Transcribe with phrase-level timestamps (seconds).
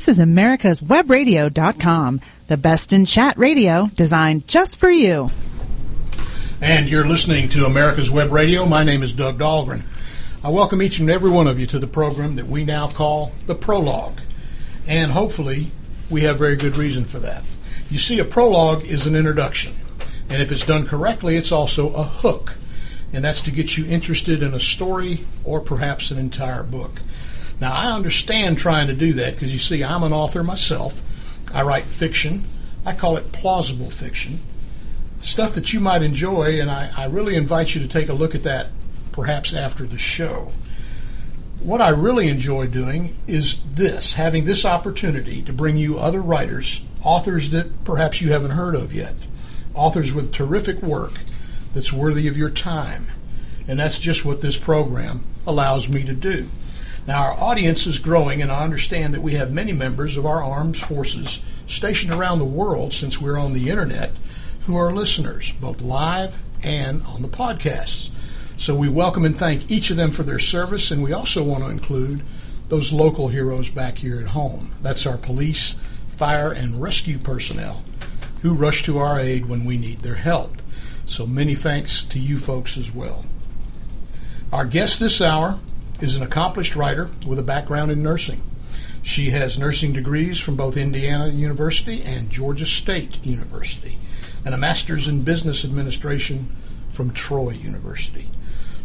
[0.00, 5.30] This is America's Webradio.com, the best in chat radio designed just for you.
[6.62, 8.64] And you're listening to America's Web Radio.
[8.64, 9.82] My name is Doug Dahlgren.
[10.42, 13.32] I welcome each and every one of you to the program that we now call
[13.46, 14.22] the Prologue.
[14.88, 15.66] And hopefully,
[16.08, 17.44] we have very good reason for that.
[17.90, 19.74] You see, a prologue is an introduction.
[20.30, 22.54] And if it's done correctly, it's also a hook.
[23.12, 27.02] And that's to get you interested in a story or perhaps an entire book.
[27.60, 31.00] Now, I understand trying to do that because you see, I'm an author myself.
[31.54, 32.44] I write fiction.
[32.86, 34.40] I call it plausible fiction.
[35.20, 38.34] Stuff that you might enjoy, and I, I really invite you to take a look
[38.34, 38.68] at that
[39.12, 40.50] perhaps after the show.
[41.62, 46.82] What I really enjoy doing is this having this opportunity to bring you other writers,
[47.02, 49.14] authors that perhaps you haven't heard of yet,
[49.74, 51.20] authors with terrific work
[51.74, 53.08] that's worthy of your time.
[53.68, 56.48] And that's just what this program allows me to do.
[57.10, 60.44] Now, our audience is growing, and I understand that we have many members of our
[60.44, 64.12] armed forces stationed around the world since we're on the internet
[64.66, 68.10] who are listeners, both live and on the podcasts.
[68.58, 71.64] So we welcome and thank each of them for their service, and we also want
[71.64, 72.22] to include
[72.68, 74.70] those local heroes back here at home.
[74.80, 75.72] That's our police,
[76.10, 77.82] fire, and rescue personnel
[78.42, 80.62] who rush to our aid when we need their help.
[81.06, 83.24] So many thanks to you folks as well.
[84.52, 85.58] Our guest this hour
[86.02, 88.42] is an accomplished writer with a background in nursing.
[89.02, 93.98] She has nursing degrees from both Indiana University and Georgia State University,
[94.44, 96.54] and a master's in business administration
[96.90, 98.28] from Troy University.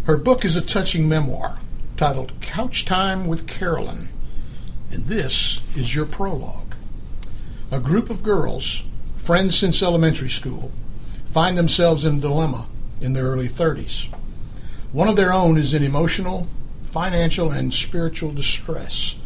[0.05, 1.57] Her book is a touching memoir
[1.97, 4.09] titled Couch Time with Carolyn,
[4.91, 6.75] and this is your prologue.
[7.71, 8.83] A group of girls,
[9.17, 10.71] friends since elementary school,
[11.25, 12.67] find themselves in a dilemma
[13.01, 14.13] in their early 30s.
[14.91, 16.47] One of their own is in emotional
[16.95, 19.19] financial and spiritual distress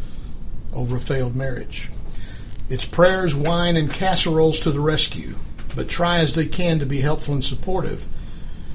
[0.73, 1.92] over a failed marriage.
[2.67, 5.36] It's prayers, wine, and casseroles to the rescue,
[5.75, 8.08] but try as they can to be helpful and supportive.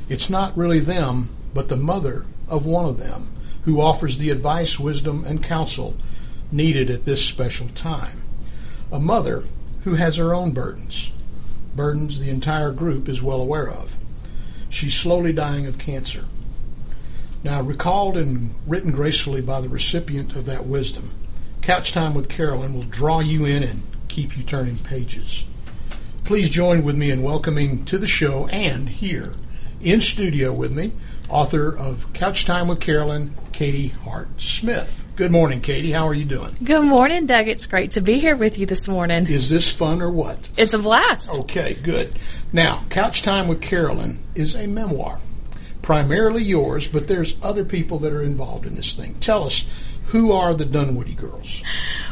[0.09, 3.33] It's not really them, but the mother of one of them
[3.65, 5.97] who offers the advice, wisdom, and counsel
[6.53, 8.23] needed at this special time.
[8.93, 9.43] A mother
[9.83, 11.11] who has her own burdens,
[11.75, 13.97] burdens the entire group is well aware of.
[14.69, 16.27] She's slowly dying of cancer.
[17.45, 21.11] Now, recalled and written gracefully by the recipient of that wisdom,
[21.61, 25.45] Couch Time with Carolyn will draw you in and keep you turning pages.
[26.25, 29.31] Please join with me in welcoming to the show and here
[29.83, 30.95] in studio with me,
[31.29, 35.07] author of Couch Time with Carolyn, Katie Hart Smith.
[35.15, 35.93] Good morning, Katie.
[35.93, 36.57] How are you doing?
[36.65, 37.47] Good morning, Doug.
[37.47, 39.27] It's great to be here with you this morning.
[39.27, 40.49] Is this fun or what?
[40.57, 41.39] It's a blast.
[41.41, 42.19] Okay, good.
[42.55, 45.21] Now, Couch Time with Carolyn is a memoir
[45.85, 49.15] primarily yours, but there's other people that are involved in this thing.
[49.21, 49.67] Tell us,
[50.07, 51.63] who are the Dunwoody girls?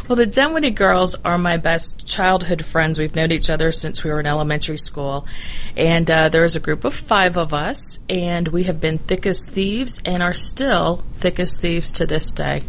[0.07, 2.99] Well, the Dunwoody girls are my best childhood friends.
[2.99, 5.27] We've known each other since we were in elementary school.
[5.75, 9.47] And uh, there's a group of five of us, and we have been thick as
[9.47, 12.65] thieves and are still thick as thieves to this day.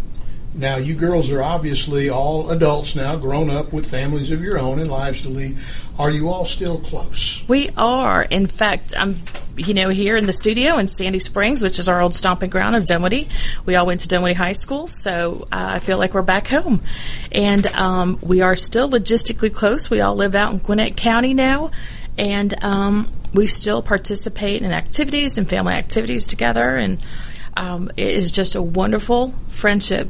[0.55, 4.79] Now, you girls are obviously all adults now, grown up with families of your own
[4.79, 5.57] and lives to lead.
[5.97, 7.43] Are you all still close?
[7.47, 8.21] We are.
[8.21, 9.15] In fact, I'm,
[9.57, 12.75] you know, here in the studio in Sandy Springs, which is our old stomping ground
[12.75, 13.29] of Dunwoody.
[13.65, 16.81] We all went to Dunwoody High School, so uh, I feel like we're back home.
[17.31, 19.89] And um, we are still logistically close.
[19.89, 21.71] We all live out in Gwinnett County now,
[22.15, 26.75] and um, we still participate in activities and family activities together.
[26.75, 27.03] And
[27.57, 30.09] um, it is just a wonderful friendship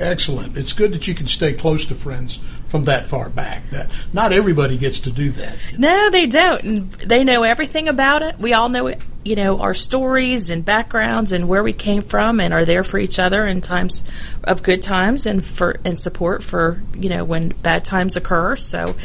[0.00, 0.56] Excellent.
[0.56, 2.38] It's good that you can stay close to friends
[2.68, 3.68] from that far back.
[3.70, 5.58] That not everybody gets to do that.
[5.70, 5.88] You know?
[5.88, 6.62] No, they don't.
[6.62, 8.38] And they know everything about it.
[8.38, 12.40] We all know it, you know, our stories and backgrounds and where we came from
[12.40, 14.02] and are there for each other in times
[14.42, 18.56] of good times and for and support for, you know, when bad times occur.
[18.56, 18.96] So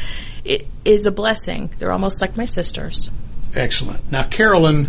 [0.44, 1.70] it is a blessing.
[1.78, 3.10] They're almost like my sisters.
[3.54, 4.10] Excellent.
[4.10, 4.88] Now, Carolyn,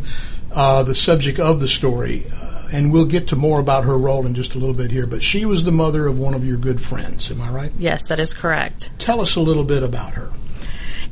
[0.54, 4.25] uh, the subject of the story, uh, and we'll get to more about her role
[4.25, 6.57] in just a little bit here, but she was the mother of one of your
[6.57, 7.31] good friends.
[7.31, 7.72] Am I right?
[7.78, 8.90] Yes, that is correct.
[9.00, 10.32] Tell us a little bit about her.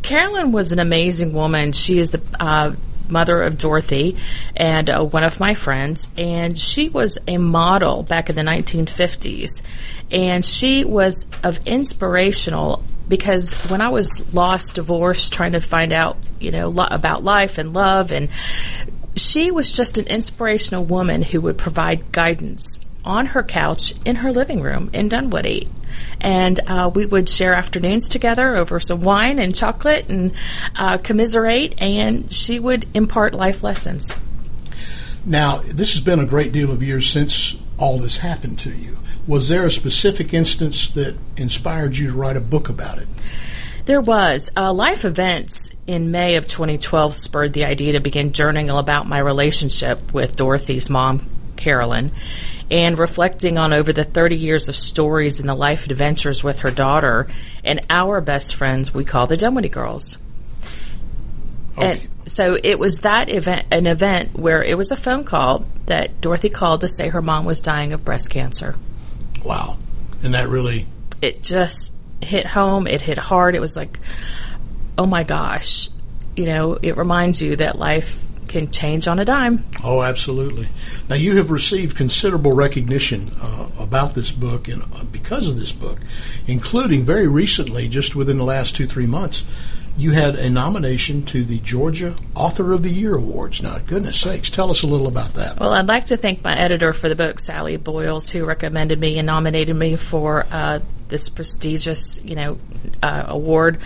[0.01, 1.71] Carolyn was an amazing woman.
[1.71, 2.75] She is the uh,
[3.09, 4.17] mother of Dorothy
[4.55, 9.63] and uh, one of my friends, and she was a model back in the 1950s.
[10.11, 16.17] And she was of inspirational because when I was lost, divorced, trying to find out,
[16.39, 18.29] you know, lo- about life and love and
[19.17, 24.31] she was just an inspirational woman who would provide guidance on her couch in her
[24.31, 25.67] living room in Dunwoody.
[26.19, 30.33] And uh, we would share afternoons together over some wine and chocolate and
[30.75, 34.17] uh, commiserate, and she would impart life lessons.
[35.25, 38.97] Now, this has been a great deal of years since all this happened to you.
[39.27, 43.07] Was there a specific instance that inspired you to write a book about it?
[43.87, 44.51] There was.
[44.53, 49.17] Uh, life events in May of 2012 spurred the idea to begin journaling about my
[49.17, 51.25] relationship with Dorothy's mom,
[51.55, 52.11] Carolyn,
[52.69, 56.69] and reflecting on over the 30 years of stories and the life adventures with her
[56.69, 57.27] daughter
[57.63, 60.17] and our best friends we call the Dunwoody Girls.
[61.77, 61.91] Okay.
[61.91, 66.19] And so it was that event, an event where it was a phone call that
[66.19, 68.75] Dorothy called to say her mom was dying of breast cancer.
[69.45, 69.77] Wow.
[70.23, 70.87] And that really,
[71.21, 72.87] It just hit home.
[72.87, 73.55] It hit hard.
[73.55, 73.99] It was like,
[74.97, 75.89] oh my gosh.
[76.35, 79.65] You know, it reminds you that life can change on a dime.
[79.83, 80.67] oh, absolutely.
[81.09, 85.71] Now, you have received considerable recognition uh, about this book and uh, because of this
[85.71, 85.99] book,
[86.47, 89.43] including very recently, just within the last two, three months,
[89.97, 93.63] you had a nomination to the Georgia Author of the Year Awards.
[93.63, 95.59] Now, goodness sakes, tell us a little about that.
[95.59, 99.17] Well, I'd like to thank my editor for the book, Sally Boyles, who recommended me
[99.17, 100.79] and nominated me for uh,
[101.09, 102.57] this prestigious, you know,
[103.01, 103.79] uh, award,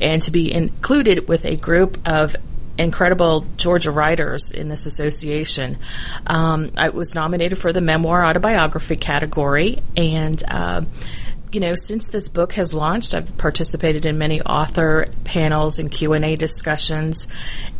[0.00, 2.36] and to be included with a group of
[2.78, 5.78] incredible Georgia writers in this association.
[6.26, 10.42] Um, I was nominated for the memoir autobiography category, and.
[10.48, 10.82] Uh,
[11.52, 16.12] you know, since this book has launched, I've participated in many author panels and Q
[16.12, 17.26] and A discussions.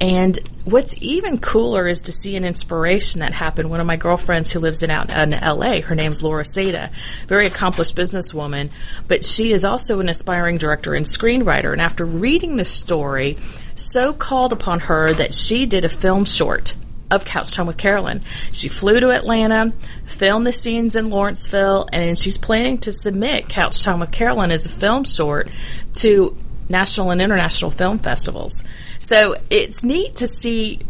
[0.01, 3.71] And what's even cooler is to see an inspiration that happened.
[3.71, 5.81] One of my girlfriends who lives in out in L.A.
[5.81, 6.91] Her name's Laura Seda,
[7.27, 8.71] very accomplished businesswoman,
[9.07, 11.73] but she is also an aspiring director and screenwriter.
[11.73, 13.37] And after reading the story,
[13.75, 16.75] so called upon her that she did a film short
[17.11, 18.23] of Couch Time with Carolyn.
[18.53, 19.73] She flew to Atlanta,
[20.05, 24.67] filmed the scenes in Lawrenceville, and she's planning to submit Couch Time with Carolyn as
[24.67, 25.49] a film short
[25.95, 26.37] to
[26.69, 28.65] national and international film festivals.
[28.99, 30.81] So it's neat to see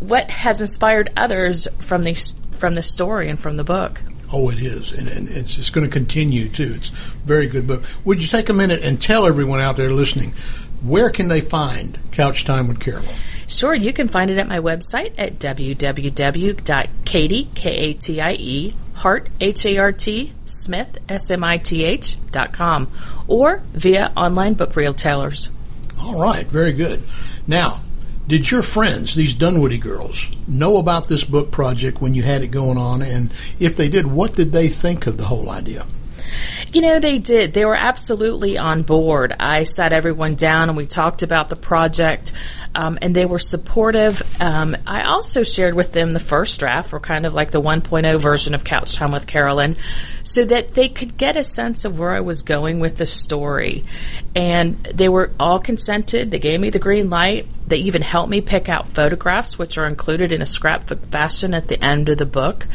[0.00, 2.14] what has inspired others from the
[2.52, 4.00] from the story and from the book.
[4.32, 6.72] Oh, it is, and, and it's, it's going to continue too.
[6.76, 7.84] It's very good book.
[8.04, 10.32] Would you take a minute and tell everyone out there listening
[10.82, 13.14] where can they find Couch Time with Carolyn?
[13.46, 22.30] Sure, you can find it at my website at www.katie, K-A-T-I-E, Hart, H-A-R-T, Smith, S-M-I-T-H,
[22.30, 22.90] dot com,
[23.28, 25.50] or via online book retailers.
[26.00, 27.02] All right, very good.
[27.46, 27.80] Now,
[28.26, 32.48] did your friends, these Dunwoody girls, know about this book project when you had it
[32.48, 33.02] going on?
[33.02, 35.86] And if they did, what did they think of the whole idea?
[36.72, 37.52] You know, they did.
[37.52, 39.34] They were absolutely on board.
[39.38, 42.32] I sat everyone down and we talked about the project,
[42.74, 44.22] um, and they were supportive.
[44.40, 48.20] Um, I also shared with them the first draft, or kind of like the 1.0
[48.20, 49.76] version of Couch Time with Carolyn,
[50.24, 53.84] so that they could get a sense of where I was going with the story.
[54.34, 56.30] And they were all consented.
[56.30, 57.46] They gave me the green light.
[57.66, 61.68] They even helped me pick out photographs, which are included in a scrapbook fashion at
[61.68, 62.66] the end of the book.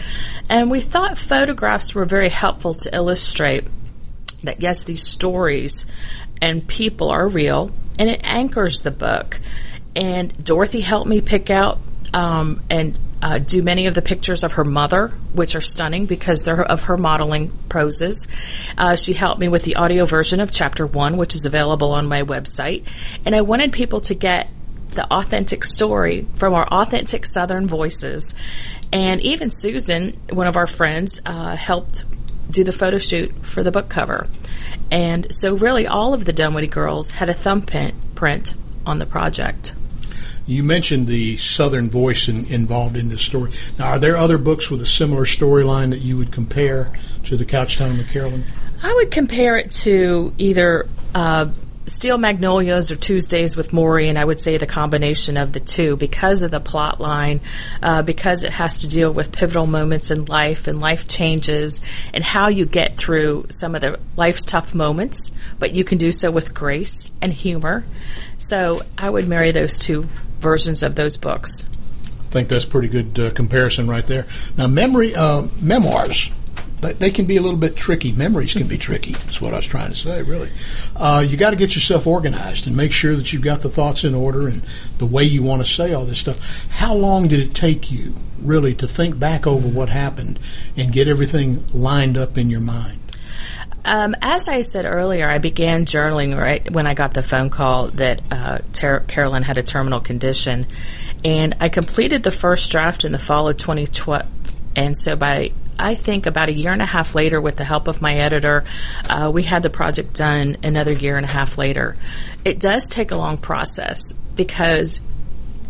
[0.47, 3.65] And we thought photographs were very helpful to illustrate
[4.43, 5.85] that, yes, these stories
[6.41, 9.39] and people are real, and it anchors the book.
[9.99, 11.77] And Dorothy helped me pick out
[12.13, 16.43] um, and uh, do many of the pictures of her mother, which are stunning because
[16.43, 18.27] they're of her modeling poses.
[18.77, 22.07] Uh, she helped me with the audio version of chapter one, which is available on
[22.07, 22.87] my website.
[23.25, 24.49] And I wanted people to get
[24.91, 28.35] the authentic story from our authentic Southern voices.
[28.93, 32.05] And even Susan, one of our friends, uh, helped
[32.49, 34.27] do the photo shoot for the book cover.
[34.89, 39.73] And so, really, all of the Dunwoody girls had a thumbprint print on the project.
[40.49, 43.51] You mentioned the Southern voice in, involved in this story.
[43.77, 46.91] Now, are there other books with a similar storyline that you would compare
[47.25, 48.45] to the Couch Time Carolyn?
[48.81, 51.51] I would compare it to either uh,
[51.85, 55.95] Steel Magnolias or Tuesdays with Morrie, and I would say the combination of the two
[55.97, 57.41] because of the plot line,
[57.83, 61.79] uh, because it has to deal with pivotal moments in life and life changes
[62.11, 66.11] and how you get through some of the life's tough moments, but you can do
[66.11, 67.85] so with grace and humor.
[68.39, 71.69] So I would marry those two versions of those books.
[72.03, 74.27] I think that's pretty good uh, comparison right there.
[74.57, 76.31] Now, memory uh, memoirs.
[76.81, 78.13] They, can be a little bit tricky.
[78.13, 79.11] Memories can be tricky.
[79.11, 80.49] That's what I was trying to say, really.
[80.95, 84.05] Uh, you got to get yourself organized and make sure that you've got the thoughts
[84.05, 84.61] in order and
[84.97, 86.67] the way you want to say all this stuff.
[86.69, 90.39] How long did it take you, really, to think back over what happened
[90.77, 92.98] and get everything lined up in your mind?
[93.85, 97.87] Um, as I said earlier, I began journaling right when I got the phone call
[97.89, 100.67] that uh, Ter- Carolyn had a terminal condition,
[101.23, 104.25] and I completed the first draft in the fall of 2012.
[104.75, 107.87] And so by I think about a year and a half later, with the help
[107.87, 108.65] of my editor,
[109.09, 111.95] uh, we had the project done another year and a half later.
[112.43, 115.01] It does take a long process because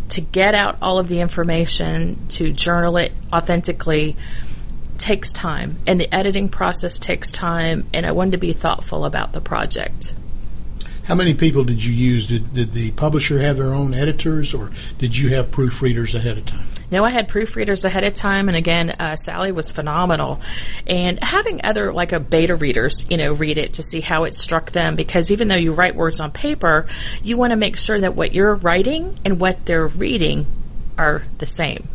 [0.09, 4.15] to get out all of the information, to journal it authentically,
[4.99, 9.31] takes time, and the editing process takes time, and I wanted to be thoughtful about
[9.31, 10.13] the project.
[11.05, 12.27] How many people did you use?
[12.27, 16.45] Did, did the publisher have their own editors, or did you have proofreaders ahead of
[16.45, 16.67] time?
[16.91, 20.39] No, I had proofreaders ahead of time, and again, uh, Sally was phenomenal.
[20.85, 24.35] And having other like a beta readers, you know, read it to see how it
[24.35, 26.87] struck them, because even though you write words on paper,
[27.23, 30.45] you want to make sure that what you're writing and what they're reading
[30.95, 31.87] are the same,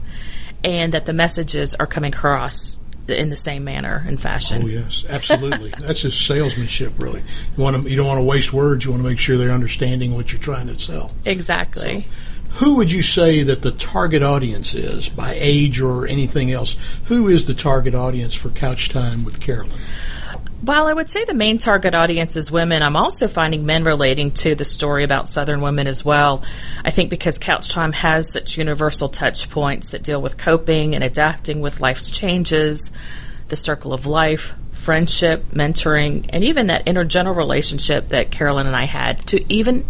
[0.65, 4.63] and that the messages are coming across in the same manner and fashion.
[4.65, 5.71] Oh yes, absolutely.
[5.79, 7.23] That's just salesmanship, really.
[7.57, 8.85] You want to, you don't want to waste words.
[8.85, 11.13] You want to make sure they're understanding what you're trying to sell.
[11.25, 12.07] Exactly.
[12.11, 16.77] So, who would you say that the target audience is by age or anything else?
[17.07, 19.73] Who is the target audience for Couch Time with Carolyn?
[20.65, 24.31] While I would say the main target audience is women, I'm also finding men relating
[24.31, 26.43] to the story about Southern women as well.
[26.83, 31.05] I think because Couch Time has such universal touch points that deal with coping and
[31.05, 32.93] adapting with life's changes,
[33.49, 38.85] the circle of life, friendship, mentoring, and even that intergenerational relationship that Carolyn and I
[38.85, 39.85] had, to even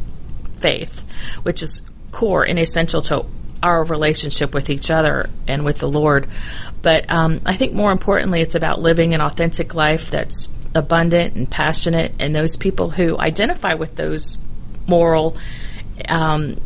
[0.54, 1.02] faith,
[1.44, 3.26] which is core and essential to
[3.62, 6.26] our relationship with each other and with the Lord.
[6.82, 11.50] But um, I think more importantly, it's about living an authentic life that's abundant and
[11.50, 14.38] passionate, and those people who identify with those
[14.86, 15.36] moral
[16.08, 16.56] um,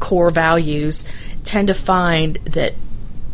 [0.00, 1.06] core values
[1.44, 2.74] tend to find that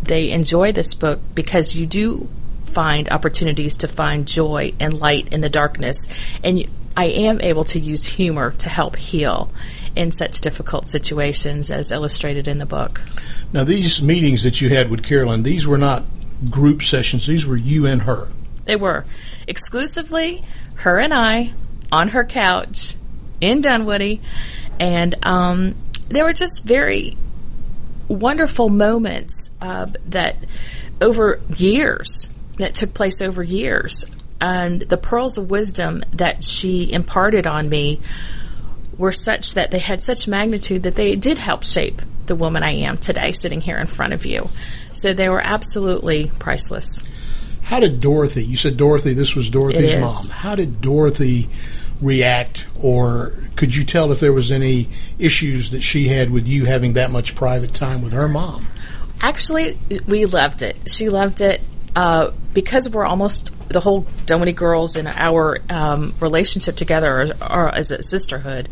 [0.02, 2.28] they enjoy this book because you do
[2.64, 6.08] find opportunities to find joy and light in the darkness.
[6.44, 6.66] And
[6.96, 9.50] I am able to use humor to help heal
[9.96, 13.00] in such difficult situations as illustrated in the book.
[13.52, 16.04] Now, these meetings that you had with Carolyn, these were not
[16.50, 18.28] group sessions, these were you and her.
[18.64, 19.06] They were
[19.48, 20.44] exclusively
[20.76, 21.52] her and I
[21.90, 22.94] on her couch
[23.40, 24.20] in Dunwoody.
[24.78, 25.74] And um,
[26.08, 27.16] they were just very
[28.06, 30.36] wonderful moments uh, that
[31.00, 32.28] over years,
[32.58, 34.04] that took place over years.
[34.40, 38.00] And the pearls of wisdom that she imparted on me
[38.96, 42.70] were such that they had such magnitude that they did help shape the woman I
[42.70, 44.50] am today, sitting here in front of you.
[44.92, 47.02] So they were absolutely priceless.
[47.68, 50.34] How did Dorothy, you said Dorothy, this was Dorothy's mom.
[50.34, 51.50] How did Dorothy
[52.00, 56.64] react, or could you tell if there was any issues that she had with you
[56.64, 58.66] having that much private time with her mom?
[59.20, 60.78] Actually, we loved it.
[60.88, 61.60] She loved it
[61.94, 67.68] uh, because we're almost the whole Dunwoody girls and our um, relationship together are, are,
[67.68, 68.70] as a sisterhood.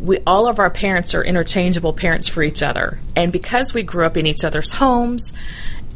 [0.00, 4.06] We all of our parents are interchangeable parents for each other, and because we grew
[4.06, 5.34] up in each other's homes,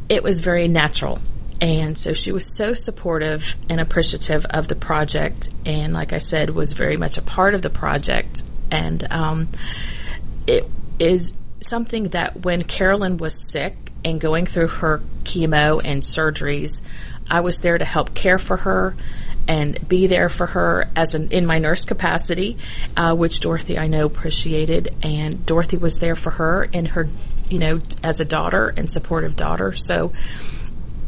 [0.07, 1.19] it was very natural.
[1.61, 6.49] And so she was so supportive and appreciative of the project, and like I said,
[6.49, 8.41] was very much a part of the project.
[8.71, 9.47] And um,
[10.47, 16.81] it is something that when Carolyn was sick and going through her chemo and surgeries,
[17.29, 18.95] I was there to help care for her
[19.47, 22.57] and be there for her as an, in my nurse capacity,
[22.97, 27.07] uh, which Dorothy I know appreciated, and Dorothy was there for her in her,
[27.49, 29.73] you know, as a daughter and supportive daughter.
[29.73, 30.13] So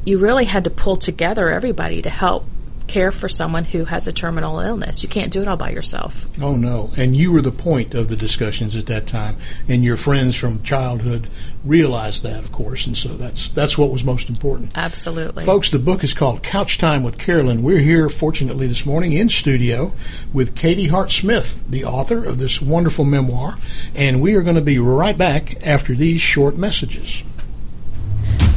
[0.06, 2.46] you really had to pull together everybody to help
[2.88, 5.04] care for someone who has a terminal illness.
[5.04, 6.28] You can't do it all by yourself.
[6.42, 6.92] Oh, no.
[6.98, 9.38] And you were the point of the discussions at that time.
[9.68, 11.30] And your friends from childhood
[11.64, 12.86] realized that, of course.
[12.86, 14.72] And so that's, that's what was most important.
[14.76, 15.46] Absolutely.
[15.46, 17.64] Folks, the book is called Couch Time with Carolyn.
[17.64, 19.94] We're here, fortunately, this morning in studio
[20.34, 23.56] with Katie Hart Smith, the author of this wonderful memoir.
[23.96, 27.24] And we are going to be right back after these short messages.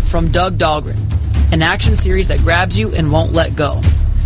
[0.07, 0.97] From Doug Dahlgren,
[1.53, 3.81] an action series that grabs you and won't let go.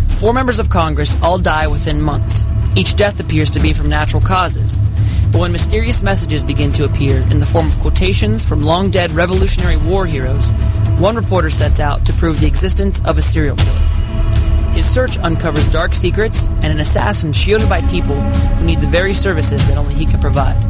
[0.09, 2.45] Four members of Congress all die within months.
[2.75, 4.77] Each death appears to be from natural causes.
[5.31, 9.11] But when mysterious messages begin to appear in the form of quotations from long dead
[9.11, 10.51] Revolutionary War heroes,
[10.99, 13.79] one reporter sets out to prove the existence of a serial killer.
[14.73, 19.15] His search uncovers dark secrets and an assassin shielded by people who need the very
[19.15, 20.61] services that only he can provide.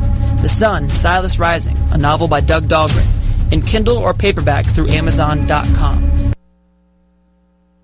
[0.42, 3.21] The Sun, Silas Rising, a novel by Doug Dahlgren,
[3.52, 6.34] in Kindle or paperback through Amazon.com.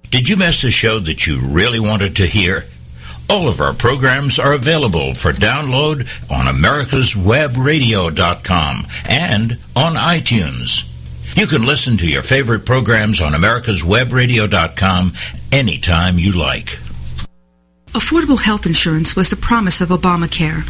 [0.09, 2.65] Did you miss a show that you really wanted to hear?
[3.29, 10.85] All of our programs are available for download on americaswebradio.com and on iTunes.
[11.35, 15.11] You can listen to your favorite programs on americaswebradio.com
[15.51, 16.79] anytime you like.
[17.87, 20.63] Affordable health insurance was the promise of Obamacare,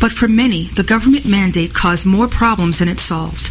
[0.00, 3.50] but for many, the government mandate caused more problems than it solved.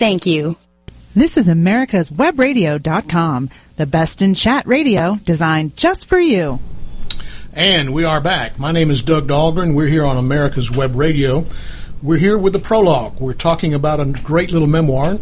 [0.00, 0.56] Thank you.
[1.14, 6.58] This is America's Webradio.com, the best in chat radio designed just for you.
[7.52, 8.58] And we are back.
[8.58, 9.74] My name is Doug Dahlgren.
[9.74, 11.44] We're here on America's Web Radio.
[12.02, 13.20] We're here with the prologue.
[13.20, 15.18] We're talking about a great little memoir,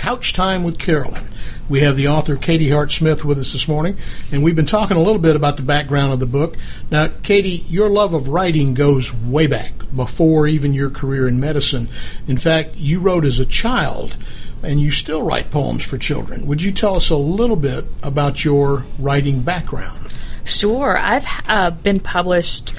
[0.00, 1.28] Couch Time with Carolyn.
[1.68, 3.98] We have the author Katie Hart Smith with us this morning,
[4.32, 6.56] and we've been talking a little bit about the background of the book.
[6.90, 11.90] Now, Katie, your love of writing goes way back, before even your career in medicine.
[12.26, 14.16] In fact, you wrote as a child,
[14.62, 16.46] and you still write poems for children.
[16.46, 20.14] Would you tell us a little bit about your writing background?
[20.46, 20.96] Sure.
[20.96, 22.74] I've uh, been published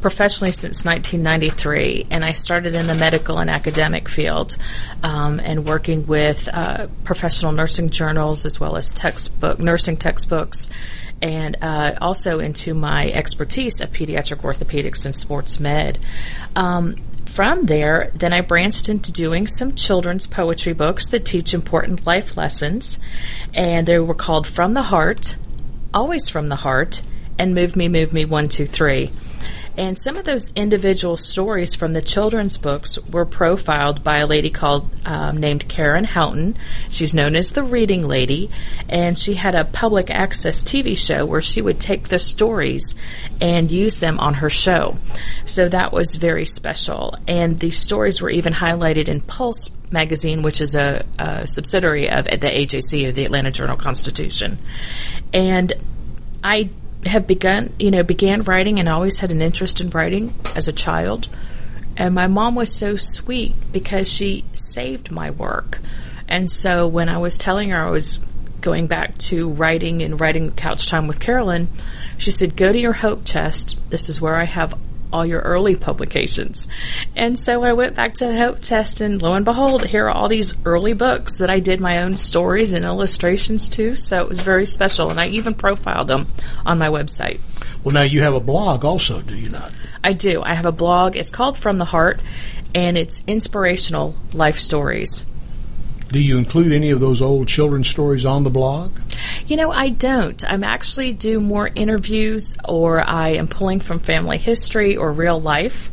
[0.00, 4.56] professionally since 1993, and I started in the medical and academic field
[5.02, 10.68] um, and working with uh, professional nursing journals as well as textbook nursing textbooks.
[11.22, 15.98] And uh, also into my expertise of pediatric orthopedics and sports med.
[16.54, 16.96] Um,
[17.36, 22.36] from there, then I branched into doing some children's poetry books that teach important life
[22.36, 22.98] lessons.
[23.52, 25.36] And they were called From the Heart,
[25.92, 27.02] Always From the Heart,
[27.38, 29.10] and Move Me, Move Me, One, Two, Three.
[29.76, 34.48] And some of those individual stories from the children's books were profiled by a lady
[34.48, 36.56] called um, named Karen Houghton.
[36.90, 38.50] She's known as the Reading Lady,
[38.88, 42.94] and she had a public access TV show where she would take the stories
[43.40, 44.96] and use them on her show.
[45.44, 47.16] So that was very special.
[47.28, 52.24] And these stories were even highlighted in Pulse magazine, which is a, a subsidiary of
[52.24, 54.58] the AJC, of the Atlanta Journal Constitution.
[55.32, 55.72] And
[56.42, 56.70] I
[57.08, 60.72] have begun, you know, began writing and always had an interest in writing as a
[60.72, 61.28] child.
[61.96, 65.80] And my mom was so sweet because she saved my work.
[66.28, 68.18] And so when I was telling her I was
[68.60, 71.68] going back to writing and writing Couch Time with Carolyn,
[72.18, 73.78] she said, Go to your hope chest.
[73.90, 74.76] This is where I have
[75.12, 76.68] all your early publications.
[77.14, 80.10] And so I went back to the Hope Test, and lo and behold, here are
[80.10, 83.96] all these early books that I did my own stories and illustrations to.
[83.96, 86.28] So it was very special, and I even profiled them
[86.64, 87.40] on my website.
[87.84, 89.72] Well, now you have a blog also, do you not?
[90.02, 90.42] I do.
[90.42, 91.16] I have a blog.
[91.16, 92.22] It's called From the Heart,
[92.74, 95.26] and it's inspirational life stories.
[96.08, 98.98] Do you include any of those old children's stories on the blog?
[99.46, 100.42] You know, I don't.
[100.48, 105.90] I'm actually do more interviews, or I am pulling from family history or real life,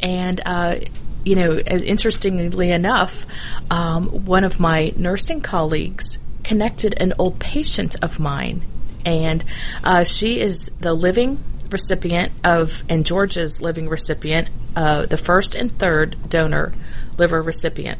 [0.00, 0.40] and.
[0.44, 0.76] Uh,
[1.24, 3.24] you know, interestingly enough,
[3.70, 8.62] um, one of my nursing colleagues connected an old patient of mine,
[9.06, 9.42] and
[9.82, 15.76] uh, she is the living recipient of, and George's living recipient, uh, the first and
[15.78, 16.74] third donor
[17.16, 17.98] liver recipient.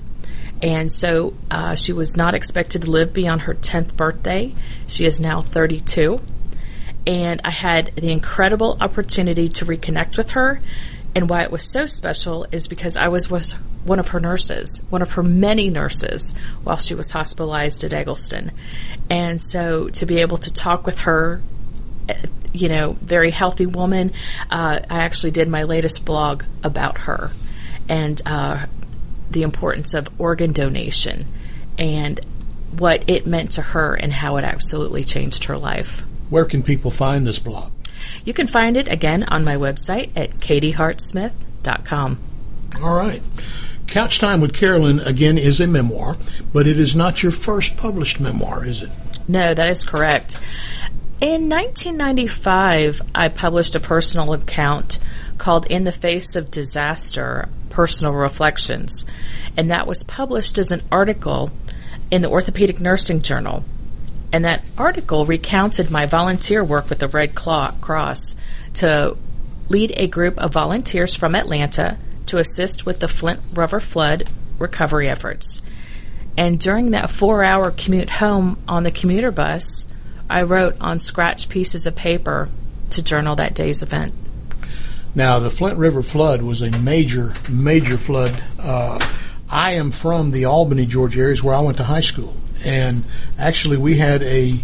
[0.64, 4.54] And so uh, she was not expected to live beyond her 10th birthday.
[4.86, 6.22] She is now 32.
[7.06, 10.62] And I had the incredible opportunity to reconnect with her.
[11.14, 13.26] And why it was so special is because I was,
[13.84, 18.50] one of her nurses, one of her many nurses, while she was hospitalized at Egleston.
[19.10, 21.42] And so to be able to talk with her,
[22.08, 22.22] eh,
[22.54, 24.12] you know, very healthy woman,
[24.48, 27.32] uh, I actually did my latest blog about her.
[27.86, 28.64] And uh,
[29.34, 31.26] the importance of organ donation
[31.78, 32.18] and
[32.78, 36.00] what it meant to her and how it absolutely changed her life.
[36.30, 37.70] Where can people find this blog?
[38.24, 42.18] You can find it again on my website at katiehartsmith.com.
[42.82, 43.22] All right.
[43.86, 46.16] Couch Time with Carolyn, again, is a memoir,
[46.52, 48.90] but it is not your first published memoir, is it?
[49.28, 50.38] No, that is correct.
[51.20, 54.98] In 1995, I published a personal account
[55.44, 59.04] called In the Face of Disaster Personal Reflections,
[59.58, 61.50] and that was published as an article
[62.10, 63.62] in the Orthopedic Nursing Journal.
[64.32, 68.36] And that article recounted my volunteer work with the Red Cross
[68.74, 69.18] to
[69.68, 74.26] lead a group of volunteers from Atlanta to assist with the Flint River flood
[74.58, 75.60] recovery efforts.
[76.38, 79.92] And during that four hour commute home on the commuter bus,
[80.30, 82.48] I wrote on scratch pieces of paper
[82.88, 84.14] to journal that day's event.
[85.14, 88.42] Now, the Flint River flood was a major, major flood.
[88.58, 88.98] Uh,
[89.50, 92.34] I am from the Albany, Georgia area, where I went to high school.
[92.64, 93.04] And
[93.38, 94.58] actually, we had a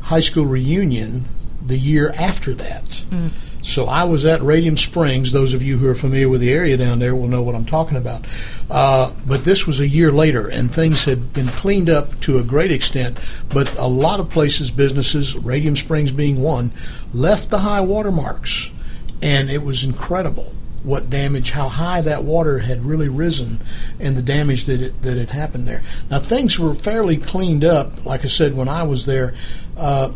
[0.00, 1.24] high school reunion
[1.64, 2.84] the year after that.
[3.10, 3.30] Mm.
[3.62, 5.30] So I was at Radium Springs.
[5.30, 7.64] Those of you who are familiar with the area down there will know what I'm
[7.64, 8.26] talking about.
[8.68, 12.42] Uh, but this was a year later, and things had been cleaned up to a
[12.42, 13.18] great extent.
[13.50, 16.72] But a lot of places, businesses, Radium Springs being one,
[17.14, 18.72] left the high water marks,
[19.22, 20.52] and it was incredible
[20.84, 23.60] what damage, how high that water had really risen,
[24.00, 25.82] and the damage that it that had happened there.
[26.10, 29.34] Now things were fairly cleaned up, like I said when I was there.
[29.76, 30.12] Uh,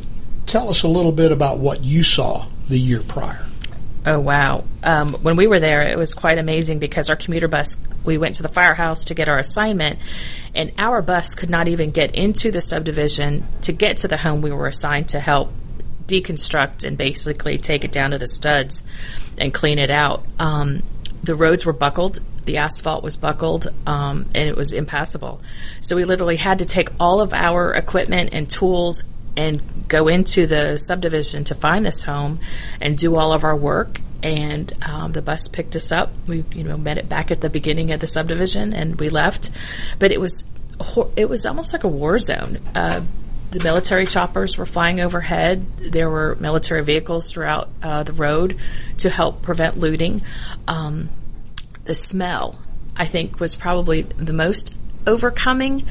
[0.47, 3.47] tell us a little bit about what you saw the year prior.
[4.05, 4.65] Oh wow!
[4.83, 7.77] Um, when we were there, it was quite amazing because our commuter bus.
[8.05, 9.99] We went to the firehouse to get our assignment,
[10.55, 14.43] and our bus could not even get into the subdivision to get to the home
[14.43, 15.53] we were assigned to help
[16.07, 18.87] deconstruct and basically take it down to the studs
[19.39, 20.25] and clean it out.
[20.39, 20.83] Um,
[21.23, 25.41] the roads were buckled, the asphalt was buckled, um, and it was impassable.
[25.81, 29.05] So we literally had to take all of our equipment and tools
[29.37, 32.41] and go into the subdivision to find this home
[32.81, 34.01] and do all of our work.
[34.23, 36.11] And um, the bus picked us up.
[36.27, 39.51] We, you know, met it back at the beginning of the subdivision, and we left.
[39.99, 40.49] But it was,
[41.17, 42.61] it was almost like a war zone.
[42.75, 43.03] Uh,
[43.57, 45.79] the military choppers were flying overhead.
[45.79, 48.59] There were military vehicles throughout uh, the road
[48.99, 50.21] to help prevent looting.
[50.69, 51.09] Um,
[51.85, 52.61] the smell,
[52.95, 55.87] I think, was probably the most overcoming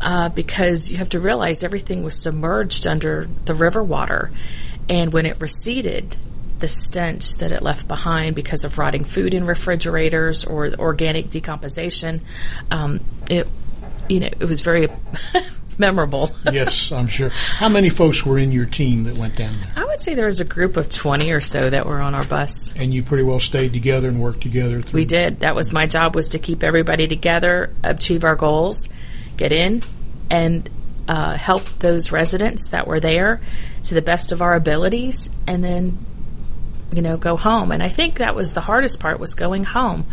[0.00, 4.30] uh, because you have to realize everything was submerged under the river water.
[4.88, 6.16] And when it receded,
[6.60, 12.22] the stench that it left behind because of rotting food in refrigerators or organic decomposition,
[12.70, 13.46] um, it
[14.08, 14.88] you know it was very
[15.80, 16.30] memorable.
[16.52, 17.30] yes, I'm sure.
[17.30, 19.84] How many folks were in your team that went down there?
[19.84, 22.24] I would say there was a group of 20 or so that were on our
[22.24, 22.72] bus.
[22.76, 25.40] And you pretty well stayed together and worked together We did.
[25.40, 28.88] That was my job was to keep everybody together, achieve our goals,
[29.36, 29.82] get in
[30.30, 30.70] and
[31.08, 33.40] uh, help those residents that were there
[33.84, 35.98] to the best of our abilities and then
[36.92, 40.06] you know go home and i think that was the hardest part was going home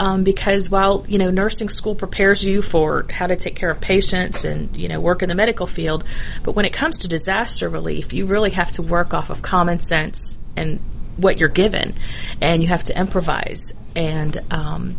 [0.00, 3.82] um, because while you know nursing school prepares you for how to take care of
[3.82, 6.04] patients and you know work in the medical field,
[6.42, 9.80] but when it comes to disaster relief, you really have to work off of common
[9.80, 10.80] sense and
[11.18, 11.94] what you're given,
[12.40, 13.74] and you have to improvise.
[13.94, 14.96] And um,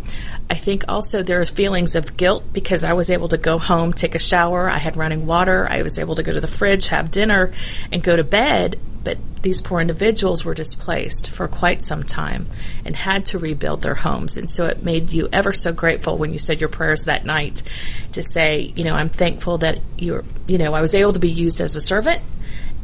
[0.51, 3.93] I think also there are feelings of guilt because I was able to go home,
[3.93, 6.89] take a shower, I had running water, I was able to go to the fridge,
[6.89, 7.51] have dinner,
[7.91, 8.77] and go to bed.
[9.03, 12.47] But these poor individuals were displaced for quite some time
[12.85, 14.37] and had to rebuild their homes.
[14.37, 17.63] And so it made you ever so grateful when you said your prayers that night
[18.11, 21.29] to say, you know, I'm thankful that you're, you know, I was able to be
[21.29, 22.21] used as a servant.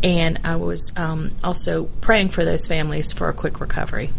[0.03, 4.11] And I was um, also praying for those families for a quick recovery.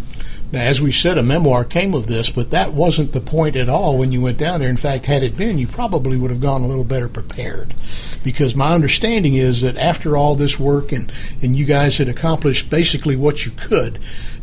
[0.50, 3.68] Now, as we said, a memoir came of this, but that wasn't the point at
[3.68, 4.70] all when you went down there.
[4.70, 7.74] In fact, had it been, you probably would have gone a little better prepared.
[8.24, 11.12] Because my understanding is that after all this work and,
[11.42, 13.98] and you guys had accomplished basically what you could,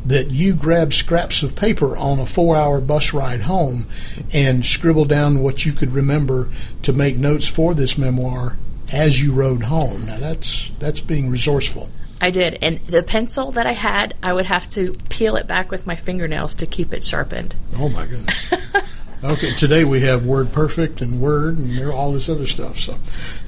[0.06, 3.88] that you grabbed scraps of paper on a four hour bus ride home
[4.32, 6.50] and scribbled down what you could remember
[6.84, 8.58] to make notes for this memoir
[8.91, 10.06] as you rode home.
[10.06, 11.89] Now that's that's being resourceful.
[12.21, 12.58] I did.
[12.62, 15.95] And the pencil that I had, I would have to peel it back with my
[15.95, 17.56] fingernails to keep it sharpened.
[17.78, 18.54] Oh my goodness.
[19.24, 22.80] okay, today we have Word Perfect and Word and all this other stuff.
[22.80, 22.98] So,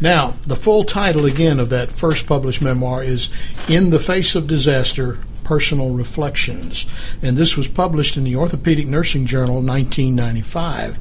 [0.01, 3.29] now the full title again of that first published memoir is
[3.69, 6.85] "In the Face of Disaster: Personal Reflections,"
[7.21, 10.97] and this was published in the Orthopedic Nursing Journal, 1995.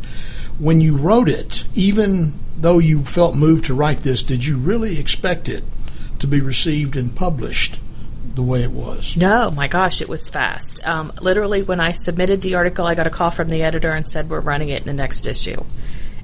[0.58, 4.98] When you wrote it, even though you felt moved to write this, did you really
[4.98, 5.64] expect it
[6.18, 7.80] to be received and published
[8.34, 9.16] the way it was?
[9.16, 10.86] No, my gosh, it was fast.
[10.86, 14.08] Um, literally, when I submitted the article, I got a call from the editor and
[14.08, 15.64] said, We're running it in the next issue.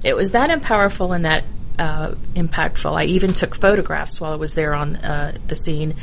[0.03, 1.45] It was that powerful and that
[1.79, 2.93] uh, impactful.
[2.93, 5.95] I even took photographs while I was there on uh, the scene,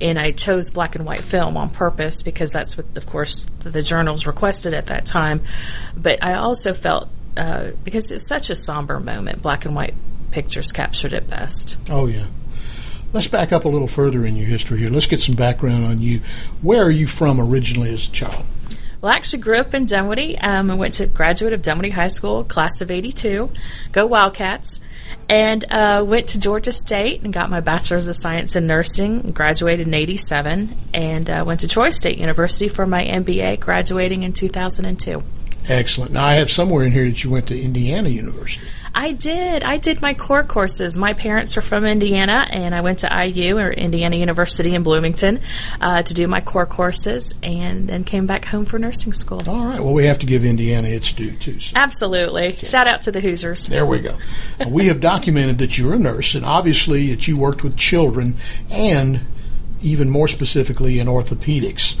[0.00, 3.82] and I chose black and white film on purpose because that's what, of course, the
[3.82, 5.42] journals requested at that time.
[5.96, 9.94] But I also felt uh, because it was such a somber moment, black and white
[10.30, 11.76] pictures captured it best.
[11.88, 12.26] Oh yeah.
[13.12, 14.90] Let's back up a little further in your history here.
[14.90, 16.20] Let's get some background on you.
[16.60, 18.44] Where are you from originally as a child?
[19.00, 20.36] Well, I actually grew up in Dunwoody.
[20.38, 23.50] Um, I went to graduate of Dunwoody High School, class of '82.
[23.92, 24.80] Go Wildcats!
[25.28, 29.32] and uh, went to Georgia State and got my bachelor's of science in nursing.
[29.32, 34.32] Graduated in '87, and uh, went to Troy State University for my MBA, graduating in
[34.32, 35.22] 2002.
[35.68, 36.12] Excellent.
[36.12, 38.66] Now I have somewhere in here that you went to Indiana University.
[38.96, 39.62] I did.
[39.62, 40.96] I did my core courses.
[40.96, 45.40] My parents are from Indiana, and I went to IU or Indiana University in Bloomington
[45.82, 49.42] uh, to do my core courses, and then came back home for nursing school.
[49.46, 49.80] All right.
[49.80, 51.60] Well, we have to give Indiana its due too.
[51.60, 51.76] So.
[51.76, 52.52] Absolutely.
[52.56, 53.66] Shout out to the Hoosiers.
[53.66, 54.16] There we go.
[54.66, 58.36] we have documented that you're a nurse, and obviously that you worked with children,
[58.70, 59.20] and
[59.82, 61.98] even more specifically in orthopedics.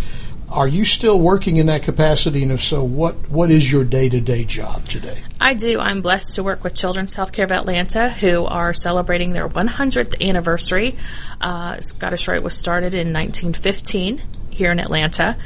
[0.56, 2.42] Are you still working in that capacity?
[2.42, 5.22] And if so, what, what is your day to day job today?
[5.38, 5.78] I do.
[5.78, 10.96] I'm blessed to work with Children's Healthcare of Atlanta, who are celebrating their 100th anniversary.
[11.42, 15.36] Uh, Scottish Rite was started in 1915 here in Atlanta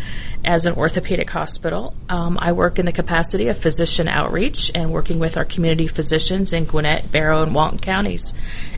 [0.44, 1.92] as an orthopedic hospital.
[2.08, 6.52] Um, I work in the capacity of physician outreach and working with our community physicians
[6.52, 8.32] in Gwinnett, Barrow, and Walton counties.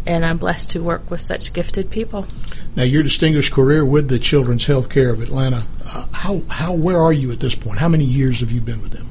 [0.06, 2.26] And I'm blessed to work with such gifted people.
[2.74, 7.12] Now, your distinguished career with the Children's Healthcare of Atlanta, uh, how, how, where are
[7.12, 7.78] you at this point?
[7.78, 9.08] How many years have you been with them?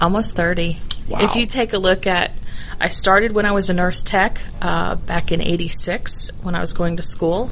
[0.00, 0.78] Almost 30.
[1.08, 1.18] Wow.
[1.20, 2.32] If you take a look at,
[2.80, 6.72] I started when I was a nurse tech uh, back in 86 when I was
[6.72, 7.50] going to school.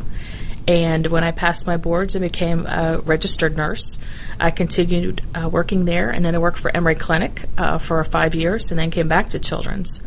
[0.68, 3.98] And when I passed my boards and became a registered nurse,
[4.40, 6.10] I continued uh, working there.
[6.10, 9.30] And then I worked for Emory Clinic uh, for five years and then came back
[9.30, 10.06] to Children's.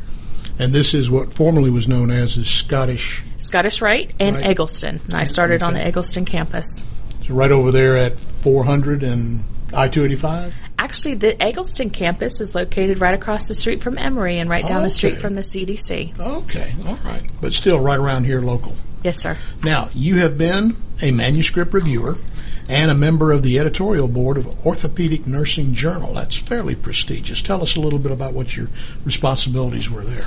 [0.59, 3.23] And this is what formerly was known as the Scottish.
[3.37, 4.45] Scottish Rite and Right.
[4.45, 4.99] Egleston.
[5.05, 6.83] And I started on the Egleston campus.
[7.23, 10.53] So right over there at 400 and I 285?
[10.77, 14.83] Actually, the Egleston campus is located right across the street from Emory and right down
[14.83, 16.19] the street from the CDC.
[16.19, 17.23] Okay, all right.
[17.41, 18.75] But still right around here local.
[19.03, 19.37] Yes, sir.
[19.63, 22.15] Now, you have been a manuscript reviewer
[22.69, 26.13] and a member of the editorial board of Orthopedic Nursing Journal.
[26.13, 27.41] That's fairly prestigious.
[27.41, 28.69] Tell us a little bit about what your
[29.03, 30.25] responsibilities were there.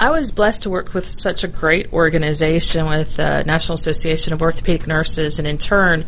[0.00, 4.40] I was blessed to work with such a great organization with the National Association of
[4.40, 6.04] Orthopedic Nurses, and in turn,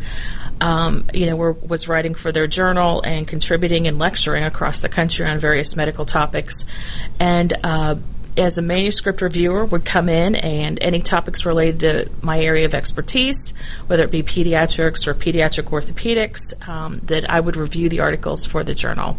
[0.61, 4.87] um, you know, were, was writing for their journal and contributing and lecturing across the
[4.87, 6.63] country on various medical topics.
[7.19, 7.95] And uh,
[8.37, 12.73] as a manuscript reviewer, would come in and any topics related to my area of
[12.73, 13.53] expertise,
[13.87, 18.63] whether it be pediatrics or pediatric orthopedics, um, that I would review the articles for
[18.63, 19.17] the journal.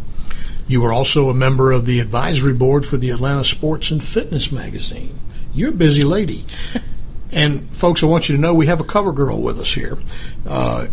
[0.73, 4.51] You were also a member of the advisory board for the Atlanta Sports and Fitness
[4.51, 5.21] magazine.
[5.53, 6.47] You're a busy lady.
[7.31, 9.99] and, folks, I want you to know we have a cover girl with us here.
[10.49, 10.87] Uh,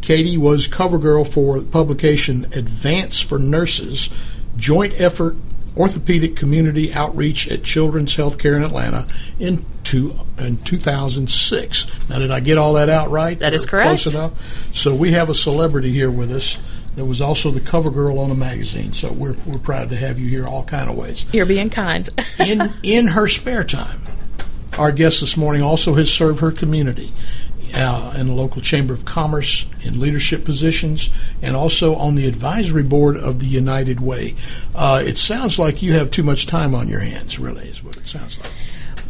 [0.00, 4.10] Katie was cover girl for the publication Advance for Nurses,
[4.56, 5.36] joint effort
[5.76, 9.06] orthopedic community outreach at Children's Healthcare in Atlanta
[9.38, 12.08] in, two, in 2006.
[12.08, 13.38] Now, did I get all that out right?
[13.38, 14.02] That is correct.
[14.02, 14.74] Close enough?
[14.74, 16.58] So we have a celebrity here with us
[16.96, 18.92] that was also the cover girl on a magazine.
[18.92, 21.24] So we're, we're proud to have you here all kind of ways.
[21.32, 22.08] You're being kind.
[22.38, 24.00] In, in her spare time,
[24.78, 27.12] our guest this morning also has served her community
[27.74, 31.10] uh, in the local Chamber of Commerce in leadership positions
[31.42, 34.34] and also on the advisory board of the United Way.
[34.74, 37.96] Uh, it sounds like you have too much time on your hands, really, is what
[37.96, 38.50] it sounds like.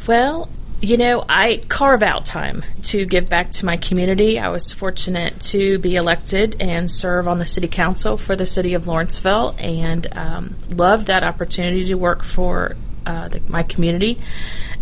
[0.07, 0.49] Well,
[0.81, 4.39] you know, I carve out time to give back to my community.
[4.39, 8.75] I was fortunate to be elected and serve on the city council for the city
[8.75, 14.19] of Lawrenceville and um, loved that opportunity to work for uh, the, my community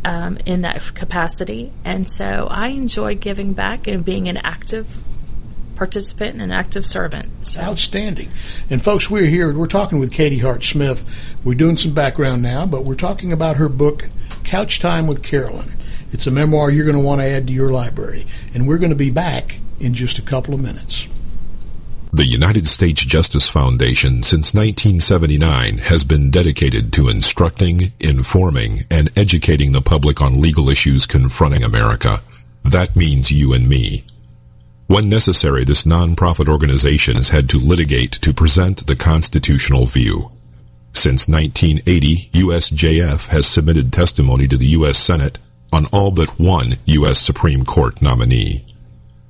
[0.05, 1.73] um, in that capacity.
[1.85, 5.03] And so I enjoy giving back and being an active
[5.75, 7.29] participant and an active servant.
[7.47, 7.61] So.
[7.61, 8.31] Outstanding.
[8.71, 9.53] And folks, we're here.
[9.53, 11.37] We're talking with Katie Hart Smith.
[11.45, 14.05] We're doing some background now, but we're talking about her book,
[14.45, 15.78] Couch Time with Carolyn.
[16.12, 18.27] It's a memoir you're going to want to add to your library.
[18.55, 21.09] And we're going to be back in just a couple of minutes.
[22.11, 29.73] The United States Justice Foundation since 1979 has been dedicated to instructing, informing, and educating
[29.73, 32.23] the public on legal issues confronting America.
[32.64, 34.05] That means you and me.
[34.87, 40.33] When necessary, this nonprofit organization has had to litigate to present the constitutional view.
[40.94, 44.97] Since 1980, USJF has submitted testimony to the U.S.
[44.97, 45.38] Senate
[45.72, 47.18] on all but one U.S.
[47.18, 48.64] Supreme Court nominee.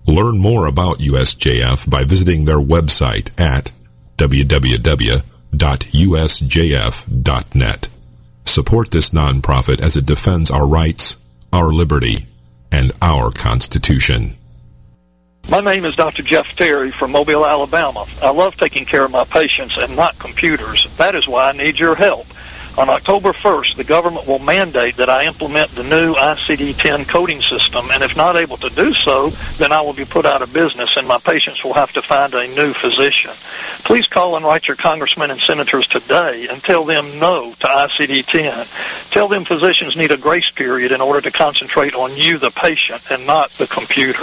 [0.07, 3.72] Learn more about USJF by visiting their website at
[4.16, 5.18] www.usjf.net.
[8.44, 11.16] Support this nonprofit as it defends our rights,
[11.53, 12.27] our liberty,
[12.72, 14.37] and our Constitution.
[15.51, 16.22] My name is Dr.
[16.22, 18.05] Jeff Terry from Mobile, Alabama.
[18.22, 20.87] I love taking care of my patients and not computers.
[20.96, 22.27] That is why I need your help.
[22.79, 27.91] On October 1st, the government will mandate that I implement the new ICD-10 coding system,
[27.91, 30.97] and if not able to do so, then I will be put out of business
[30.97, 33.33] and my patients will have to find a new physician.
[33.83, 39.11] Please call and write your congressmen and senators today and tell them no to ICD-10.
[39.11, 43.03] Tell them physicians need a grace period in order to concentrate on you, the patient,
[43.11, 44.23] and not the computer.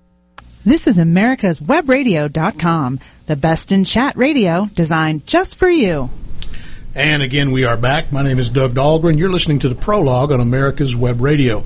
[0.63, 6.11] This is America's Webradio.com, the best in chat radio designed just for you.
[6.93, 8.11] And again, we are back.
[8.11, 9.17] My name is Doug Dahlgren.
[9.17, 11.63] You're listening to the prologue on America's Web Radio.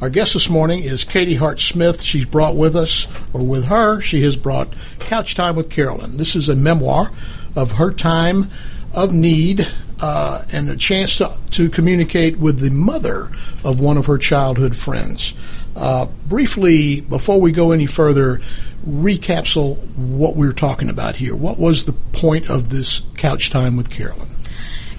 [0.00, 2.00] Our guest this morning is Katie Hart Smith.
[2.00, 6.16] She's brought with us, or with her, she has brought Couch Time with Carolyn.
[6.16, 7.10] This is a memoir
[7.54, 8.48] of her time
[8.96, 9.68] of need
[10.00, 13.30] uh, and a chance to, to communicate with the mother
[13.62, 15.34] of one of her childhood friends.
[15.78, 18.40] Uh, briefly, before we go any further,
[18.86, 21.36] recapsule what we are talking about here.
[21.36, 24.28] What was the point of this couch time with Carolyn?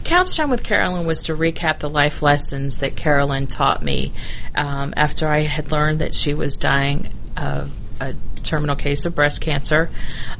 [0.05, 4.13] Couch time with Carolyn was to recap the life lessons that Carolyn taught me
[4.55, 9.41] um, after I had learned that she was dying of a terminal case of breast
[9.41, 9.89] cancer.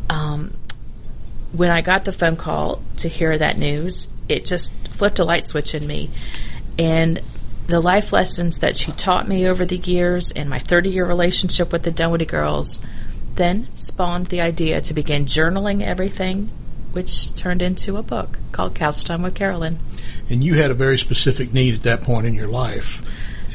[0.09, 0.53] Um,
[1.51, 5.45] when I got the phone call to hear that news, it just flipped a light
[5.45, 6.09] switch in me.
[6.77, 7.21] And
[7.69, 11.71] the life lessons that she taught me over the years and my 30 year relationship
[11.71, 12.81] with the Dunwoody girls
[13.35, 16.49] then spawned the idea to begin journaling everything,
[16.91, 19.79] which turned into a book called Couch Time with Carolyn.
[20.29, 23.01] And you had a very specific need at that point in your life.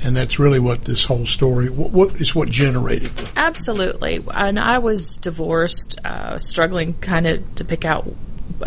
[0.07, 3.11] And that's really what this whole story, what, what is what generated.
[3.37, 4.24] Absolutely.
[4.33, 8.07] And I was divorced, uh, struggling kind of to pick out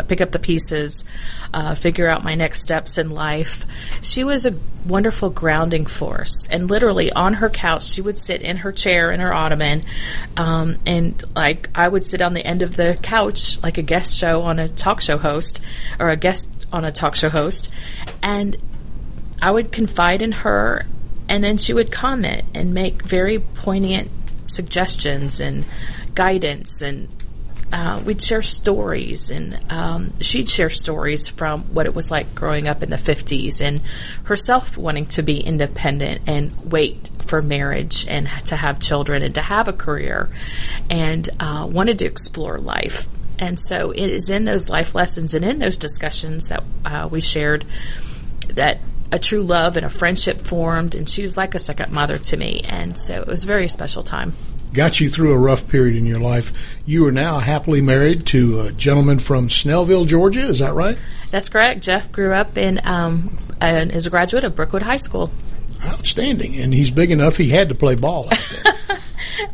[0.06, 1.04] pick up the pieces,
[1.52, 3.64] uh, figure out my next steps in life.
[4.02, 8.58] She was a wonderful grounding force, and literally on her couch, she would sit in
[8.58, 9.82] her chair in her ottoman,
[10.36, 14.18] um, and like I would sit on the end of the couch like a guest
[14.18, 15.62] show on a talk show host
[15.98, 17.72] or a guest on a talk show host,
[18.22, 18.56] and
[19.40, 20.86] I would confide in her,
[21.28, 24.10] and then she would comment and make very poignant
[24.46, 25.64] suggestions and
[26.14, 27.08] guidance and
[27.72, 32.66] uh, we'd share stories, and um, she'd share stories from what it was like growing
[32.66, 33.82] up in the 50s and
[34.24, 39.42] herself wanting to be independent and wait for marriage and to have children and to
[39.42, 40.30] have a career
[40.88, 43.06] and uh, wanted to explore life.
[43.38, 47.20] And so it is in those life lessons and in those discussions that uh, we
[47.20, 47.66] shared
[48.48, 48.78] that
[49.12, 52.36] a true love and a friendship formed, and she was like a second mother to
[52.36, 52.62] me.
[52.68, 54.34] And so it was a very special time
[54.72, 56.78] got you through a rough period in your life.
[56.86, 60.42] You are now happily married to a gentleman from Snellville, Georgia.
[60.42, 60.98] Is that right?
[61.30, 61.82] That's correct.
[61.82, 65.30] Jeff grew up in um, and is a graduate of Brookwood High School.
[65.84, 68.98] Outstanding, and he's big enough he had to play ball out there.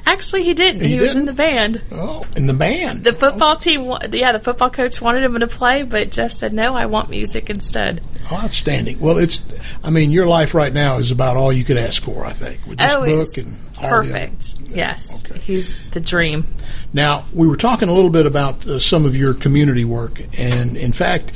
[0.06, 0.80] Actually, he didn't.
[0.82, 1.22] He, he was didn't?
[1.22, 1.82] in the band.
[1.92, 3.04] Oh, in the band.
[3.04, 6.74] The football team, yeah, the football coach wanted him to play, but Jeff said, "No,
[6.74, 8.00] I want music instead."
[8.32, 9.00] Outstanding.
[9.00, 12.24] Well, it's, I mean, your life right now is about all you could ask for.
[12.24, 14.60] I think with this oh, book and perfect.
[14.68, 15.38] Yes, okay.
[15.40, 16.46] he's the dream.
[16.92, 20.76] Now, we were talking a little bit about uh, some of your community work, and
[20.76, 21.32] in fact,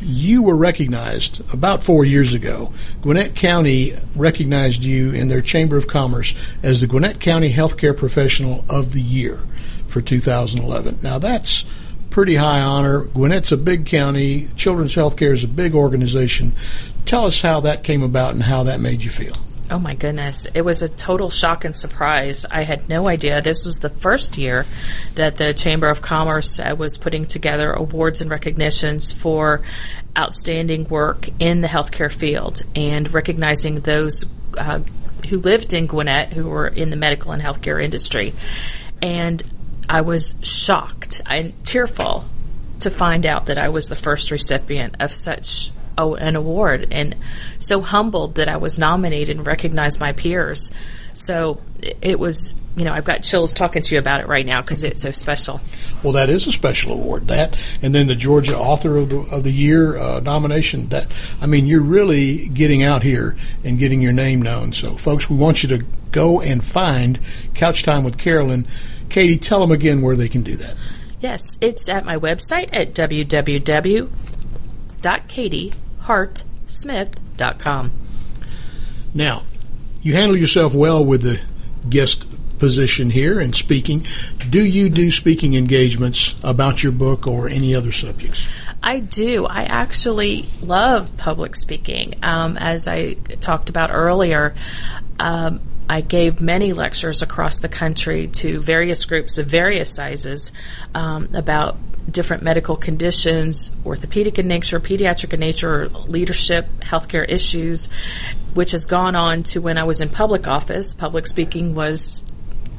[0.00, 2.72] you were recognized about four years ago.
[3.02, 8.64] Gwinnett County recognized you in their Chamber of Commerce as the Gwinnett County Healthcare Professional
[8.70, 9.38] of the Year
[9.88, 10.98] for 2011.
[11.02, 11.64] Now, that's
[12.10, 13.06] pretty high honor.
[13.06, 14.48] Gwinnett's a big county.
[14.56, 16.52] Children's Healthcare is a big organization.
[17.04, 19.36] Tell us how that came about and how that made you feel.
[19.70, 20.48] Oh my goodness.
[20.52, 22.44] It was a total shock and surprise.
[22.50, 23.40] I had no idea.
[23.40, 24.66] This was the first year
[25.14, 29.62] that the Chamber of Commerce uh, was putting together awards and recognitions for
[30.18, 34.24] outstanding work in the healthcare field and recognizing those
[34.58, 34.80] uh,
[35.28, 38.34] who lived in Gwinnett who were in the medical and healthcare industry.
[39.00, 39.40] And
[39.90, 42.24] I was shocked and tearful
[42.78, 47.16] to find out that I was the first recipient of such an award and
[47.58, 50.70] so humbled that I was nominated and recognized my peers.
[51.12, 51.60] So
[52.00, 54.84] it was, you know, I've got chills talking to you about it right now because
[54.84, 55.60] it's so special.
[56.04, 57.26] Well, that is a special award.
[57.26, 60.86] That and then the Georgia Author of the of the Year uh, nomination.
[60.90, 61.08] That
[61.42, 64.72] I mean, you're really getting out here and getting your name known.
[64.72, 67.18] So, folks, we want you to go and find
[67.54, 68.66] Couch Time with Carolyn.
[69.10, 70.74] Katie, tell them again where they can do that.
[71.20, 74.20] Yes, it's at my website at www.katie.com
[76.02, 77.92] hartsmith.com.
[79.14, 79.42] Now,
[80.02, 81.40] you handle yourself well with the
[81.88, 82.26] guest
[82.58, 84.04] position here and speaking.
[84.50, 88.48] Do you do speaking engagements about your book or any other subjects?
[88.82, 89.46] I do.
[89.46, 92.14] I actually love public speaking.
[92.22, 94.54] Um, as I talked about earlier,
[95.18, 95.60] um,
[95.90, 100.52] I gave many lectures across the country to various groups of various sizes
[100.94, 101.78] um, about
[102.08, 107.88] different medical conditions, orthopedic in nature, pediatric in nature, leadership, healthcare issues,
[108.54, 110.94] which has gone on to when I was in public office.
[110.94, 112.24] Public speaking was,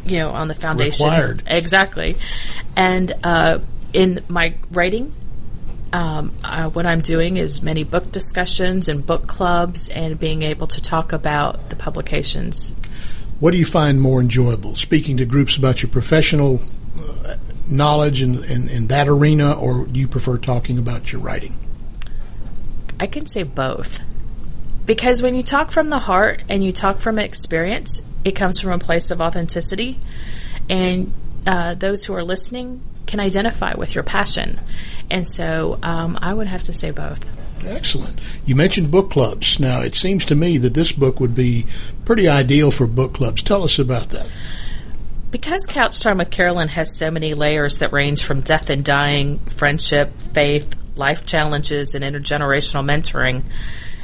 [0.06, 1.08] you know, on the foundation.
[1.08, 1.44] Required.
[1.48, 2.16] Exactly.
[2.78, 3.60] And uh,
[3.92, 5.14] in my writing,
[5.92, 10.68] um, uh, what I'm doing is many book discussions and book clubs and being able
[10.68, 12.74] to talk about the publications.
[13.42, 14.76] What do you find more enjoyable?
[14.76, 16.62] Speaking to groups about your professional
[17.26, 17.38] uh,
[17.68, 21.58] knowledge in, in, in that arena, or do you prefer talking about your writing?
[23.00, 24.02] I can say both.
[24.86, 28.74] Because when you talk from the heart and you talk from experience, it comes from
[28.74, 29.98] a place of authenticity.
[30.70, 31.12] And
[31.48, 34.60] uh, those who are listening can identify with your passion.
[35.10, 37.26] And so um, I would have to say both.
[37.66, 38.20] Excellent.
[38.46, 39.60] You mentioned book clubs.
[39.60, 41.66] Now, it seems to me that this book would be
[42.06, 43.44] pretty ideal for book clubs.
[43.44, 44.28] Tell us about that.
[45.32, 49.40] Because Couch Time with Carolyn has so many layers that range from death and dying,
[49.40, 53.44] friendship, faith, life challenges, and intergenerational mentoring,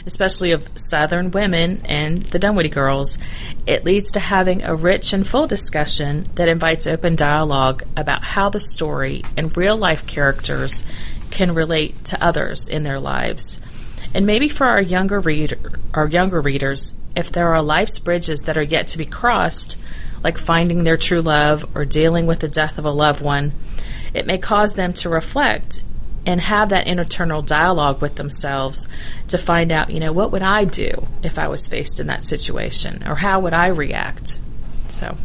[0.06, 3.18] especially of Southern women and the Dunwoody girls,
[3.66, 8.50] it leads to having a rich and full discussion that invites open dialogue about how
[8.50, 10.82] the story and real life characters
[11.32, 13.60] can relate to others in their lives.
[14.14, 15.58] And maybe for our younger reader,
[15.94, 19.78] our younger readers, if there are life's bridges that are yet to be crossed,
[20.24, 23.52] like finding their true love or dealing with the death of a loved one,
[24.14, 25.84] it may cause them to reflect
[26.26, 28.88] and have that internal dialogue with themselves
[29.30, 32.24] to find out, you know, what would I do if I was faced in that
[32.24, 34.38] situation or how would I react?
[34.90, 35.18] So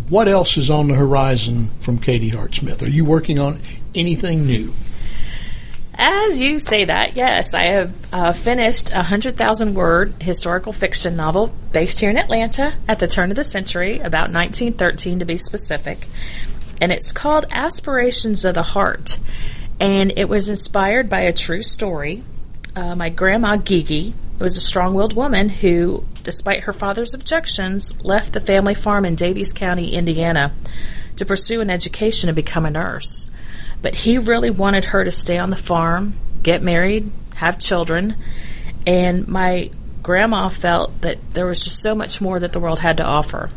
[0.08, 2.82] What else is on the horizon from Katie Hart Smith?
[2.82, 3.60] Are you working on
[3.94, 4.74] anything new?
[6.02, 11.54] As you say that, yes, I have uh, finished a 100,000 word historical fiction novel
[11.72, 16.08] based here in Atlanta at the turn of the century, about 1913 to be specific.
[16.80, 19.18] And it's called Aspirations of the Heart.
[19.78, 22.22] And it was inspired by a true story.
[22.74, 28.32] Uh, my grandma, Gigi, was a strong willed woman who, despite her father's objections, left
[28.32, 30.54] the family farm in Daviess County, Indiana,
[31.16, 33.30] to pursue an education and become a nurse.
[33.82, 38.16] But he really wanted her to stay on the farm, get married, have children.
[38.86, 39.70] And my
[40.02, 43.50] grandma felt that there was just so much more that the world had to offer.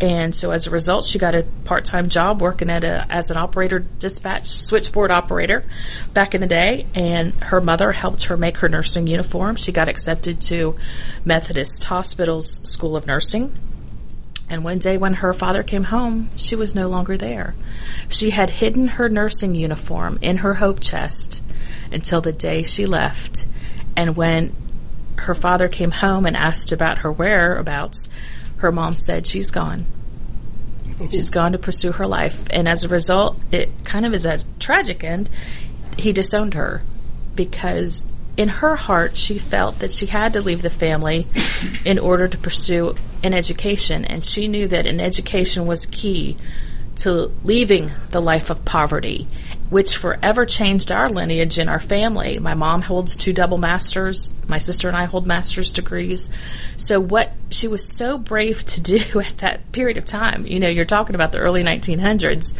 [0.00, 3.38] And so as a result, she got a part-time job working at a, as an
[3.38, 5.64] operator dispatch switchboard operator
[6.12, 6.86] back in the day.
[6.94, 9.56] And her mother helped her make her nursing uniform.
[9.56, 10.76] She got accepted to
[11.24, 13.54] Methodist Hospital's School of Nursing.
[14.48, 17.54] And one day when her father came home, she was no longer there.
[18.08, 21.42] She had hidden her nursing uniform in her hope chest
[21.90, 23.46] until the day she left.
[23.96, 24.54] And when
[25.16, 28.08] her father came home and asked about her whereabouts,
[28.58, 29.86] her mom said she's gone.
[31.10, 32.46] She's gone to pursue her life.
[32.50, 35.28] And as a result, it kind of is a tragic end.
[35.98, 36.82] He disowned her
[37.34, 41.26] because in her heart, she felt that she had to leave the family
[41.84, 46.36] in order to pursue an education, and she knew that an education was key
[46.96, 49.26] to leaving the life of poverty,
[49.68, 52.38] which forever changed our lineage in our family.
[52.38, 56.30] My mom holds two double masters, my sister and I hold master's degrees.
[56.76, 60.68] So, what she was so brave to do at that period of time, you know,
[60.68, 62.54] you're talking about the early 1900s,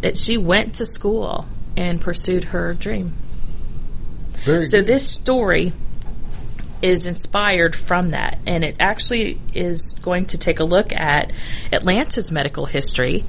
[0.00, 1.46] that she went to school
[1.76, 3.14] and pursued her dream.
[4.44, 4.86] Very so good.
[4.86, 5.72] this story
[6.82, 11.30] is inspired from that, and it actually is going to take a look at
[11.72, 13.24] Atlanta's medical history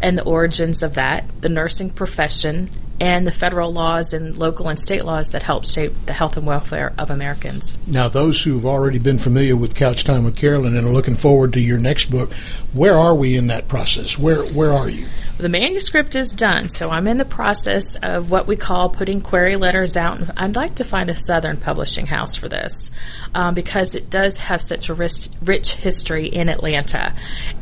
[0.00, 2.68] and the origins of that, the nursing profession,
[3.02, 6.46] and the federal laws and local and state laws that help shape the health and
[6.46, 7.76] welfare of Americans.
[7.84, 11.52] Now, those who've already been familiar with Couch Time with Carolyn and are looking forward
[11.54, 12.32] to your next book,
[12.72, 14.16] where are we in that process?
[14.16, 15.04] Where where are you?
[15.36, 19.56] The manuscript is done, so I'm in the process of what we call putting query
[19.56, 20.20] letters out.
[20.36, 22.92] I'd like to find a Southern publishing house for this
[23.34, 27.14] um, because it does have such a rich, rich history in Atlanta,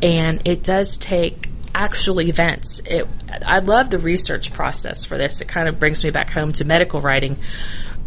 [0.03, 2.81] and it does take actual events.
[2.85, 3.07] It,
[3.45, 5.41] I love the research process for this.
[5.41, 7.37] It kind of brings me back home to medical writing.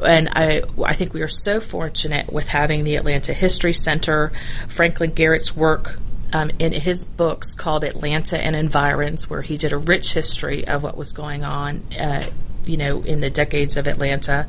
[0.04, 4.32] And I, I think we are so fortunate with having the Atlanta History Center,
[4.68, 5.98] Franklin Garrett's work
[6.32, 10.82] um, in his books called Atlanta and Environs, where he did a rich history of
[10.82, 12.28] what was going on, uh,
[12.66, 14.46] you know, in the decades of Atlanta.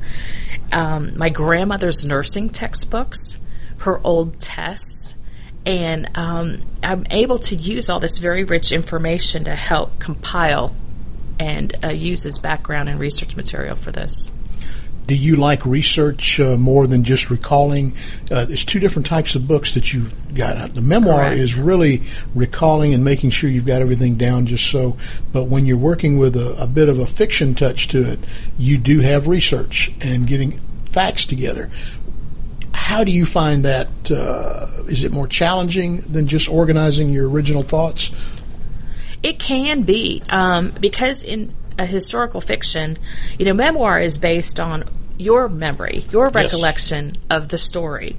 [0.72, 3.40] Um, my grandmother's nursing textbooks,
[3.80, 5.16] her old tests,
[5.66, 10.76] and um, I'm able to use all this very rich information to help compile
[11.40, 14.32] and uh, use as background and research material for this
[15.08, 17.94] do you like research uh, more than just recalling?
[18.32, 20.74] Uh, there's two different types of books that you've got.
[20.74, 21.38] The memoir Correct.
[21.38, 22.02] is really
[22.34, 24.98] recalling and making sure you've got everything down just so.
[25.32, 28.20] But when you're working with a, a bit of a fiction touch to it,
[28.58, 30.54] you do have research and getting
[30.86, 31.70] facts together.
[32.86, 34.12] How do you find that?
[34.12, 38.12] Uh, is it more challenging than just organizing your original thoughts?
[39.24, 43.00] It can be um, because in a historical fiction,
[43.40, 44.84] you know, memoir is based on
[45.18, 48.18] your memory, your recollection of the story,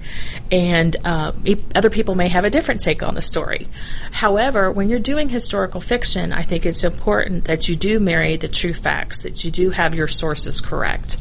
[0.50, 1.30] and uh,
[1.76, 3.68] other people may have a different take on the story.
[4.10, 8.48] However, when you're doing historical fiction, I think it's important that you do marry the
[8.48, 11.18] true facts, that you do have your sources correct,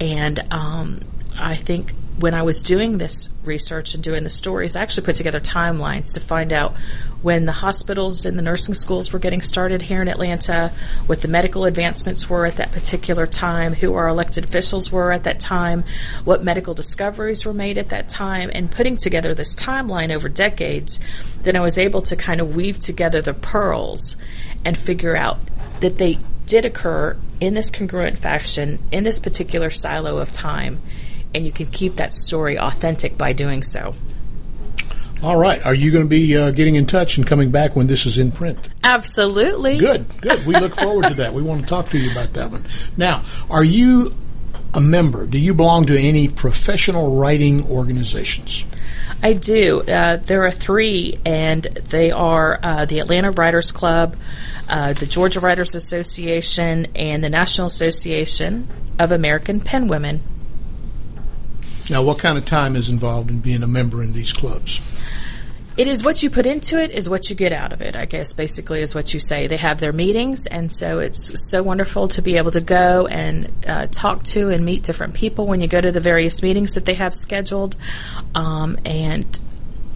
[0.00, 1.02] and um,
[1.38, 5.16] I think when I was doing this research and doing the stories, I actually put
[5.16, 6.74] together timelines to find out
[7.20, 10.72] when the hospitals and the nursing schools were getting started here in Atlanta,
[11.06, 15.24] what the medical advancements were at that particular time, who our elected officials were at
[15.24, 15.84] that time,
[16.24, 21.00] what medical discoveries were made at that time, and putting together this timeline over decades,
[21.42, 24.16] then I was able to kind of weave together the pearls
[24.64, 25.38] and figure out
[25.80, 30.80] that they did occur in this congruent fashion in this particular silo of time
[31.36, 33.94] and you can keep that story authentic by doing so.
[35.22, 35.64] All right.
[35.64, 38.18] Are you going to be uh, getting in touch and coming back when this is
[38.18, 38.58] in print?
[38.84, 39.78] Absolutely.
[39.78, 40.46] Good, good.
[40.46, 41.32] We look forward to that.
[41.32, 42.64] We want to talk to you about that one.
[42.96, 44.14] Now, are you
[44.74, 45.26] a member?
[45.26, 48.66] Do you belong to any professional writing organizations?
[49.22, 49.80] I do.
[49.80, 54.16] Uh, there are three, and they are uh, the Atlanta Writers Club,
[54.68, 58.68] uh, the Georgia Writers Association, and the National Association
[58.98, 60.20] of American Pen Women.
[61.88, 64.80] Now, what kind of time is involved in being a member in these clubs?
[65.76, 68.06] It is what you put into it is what you get out of it, I
[68.06, 69.46] guess, basically, is what you say.
[69.46, 73.52] They have their meetings, and so it's so wonderful to be able to go and
[73.66, 76.86] uh, talk to and meet different people when you go to the various meetings that
[76.86, 77.76] they have scheduled.
[78.34, 79.38] Um, and,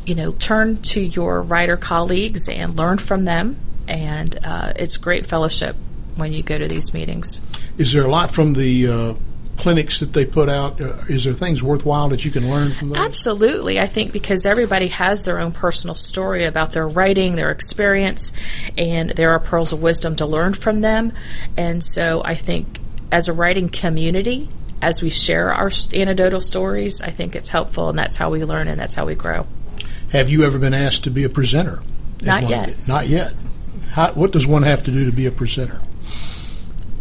[0.04, 3.56] you know, turn to your writer colleagues and learn from them.
[3.88, 5.76] And uh, it's great fellowship
[6.14, 7.40] when you go to these meetings.
[7.78, 9.14] Is there a lot from the uh,
[9.60, 10.80] clinics that they put out?
[10.80, 12.98] Uh, is there things worthwhile that you can learn from those?
[12.98, 13.78] Absolutely.
[13.78, 18.32] I think because everybody has their own personal story about their writing, their experience,
[18.78, 21.12] and there are pearls of wisdom to learn from them.
[21.56, 22.78] And so I think
[23.12, 24.48] as a writing community,
[24.82, 28.66] as we share our anecdotal stories, I think it's helpful, and that's how we learn
[28.66, 29.46] and that's how we grow.
[30.12, 31.80] Have you ever been asked to be a presenter?
[32.22, 32.88] Not yet.
[32.88, 33.34] Not yet.
[33.90, 35.80] How, what does one have to do to be a presenter?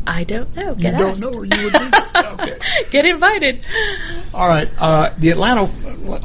[0.10, 0.74] I don't know.
[0.74, 1.22] Get you asked.
[1.22, 1.98] don't know, or you would be.
[2.16, 2.58] Okay.
[2.90, 3.64] Get invited.
[4.34, 4.68] All right.
[4.80, 5.70] Uh, the Atlanta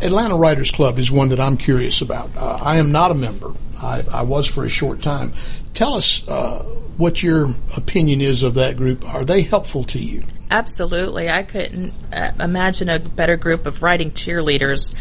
[0.03, 2.35] Atlanta Writers Club is one that I'm curious about.
[2.35, 3.53] Uh, I am not a member.
[3.83, 5.35] I, I, was for a short time.
[5.75, 6.63] Tell us uh,
[6.97, 9.05] what your opinion is of that group.
[9.05, 10.23] Are they helpful to you?
[10.51, 11.29] Absolutely.
[11.29, 14.95] I couldn't uh, imagine a better group of writing cheerleaders.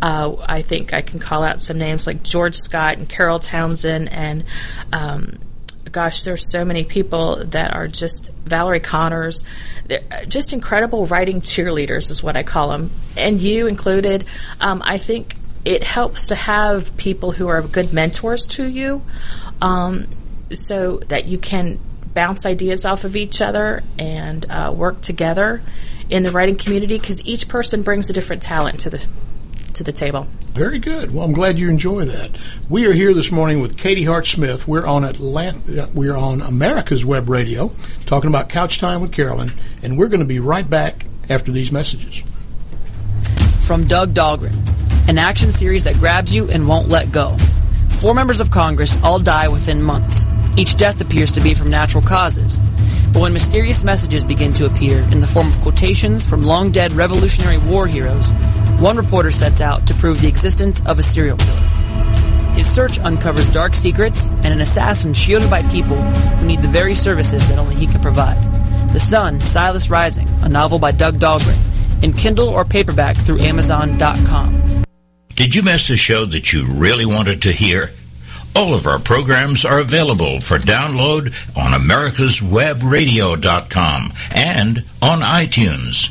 [0.00, 4.10] Uh, I think I can call out some names like George Scott and Carol Townsend
[4.10, 4.44] and.
[4.94, 5.38] Um,
[5.92, 9.44] gosh, there's so many people that are just Valerie Connors,
[9.86, 14.24] They're just incredible writing cheerleaders is what I call them, and you included.
[14.60, 15.34] Um, I think
[15.64, 19.02] it helps to have people who are good mentors to you,
[19.60, 20.08] um,
[20.52, 21.78] so that you can
[22.14, 25.62] bounce ideas off of each other and uh, work together
[26.08, 29.06] in the writing community because each person brings a different talent to the
[29.74, 30.26] to the table.
[30.52, 31.14] Very good.
[31.14, 32.30] Well, I'm glad you enjoy that.
[32.68, 34.66] We are here this morning with Katie Hart Smith.
[34.66, 37.72] We're on Atlanta, we're on America's Web Radio,
[38.06, 39.52] talking about Couch Time with Carolyn,
[39.82, 42.22] and we're going to be right back after these messages.
[43.60, 44.54] From Doug Dahlgren,
[45.08, 47.36] an action series that grabs you and won't let go.
[48.00, 50.26] Four members of Congress all die within months.
[50.56, 52.58] Each death appears to be from natural causes.
[53.12, 56.92] But when mysterious messages begin to appear in the form of quotations from long dead
[56.92, 58.32] Revolutionary War heroes,
[58.80, 61.60] one reporter sets out to prove the existence of a serial killer.
[62.54, 66.94] His search uncovers dark secrets and an assassin shielded by people who need the very
[66.94, 68.38] services that only he can provide.
[68.92, 71.56] The Sun, Silas Rising, a novel by Doug Dahlgren,
[72.02, 74.84] in Kindle or paperback through Amazon.com.
[75.36, 77.90] Did you miss a show that you really wanted to hear?
[78.56, 86.10] All of our programs are available for download on americaswebradio.com and on iTunes.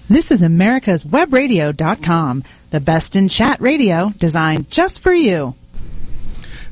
[0.07, 5.55] This is America's Webradio.com, the best in chat radio designed just for you.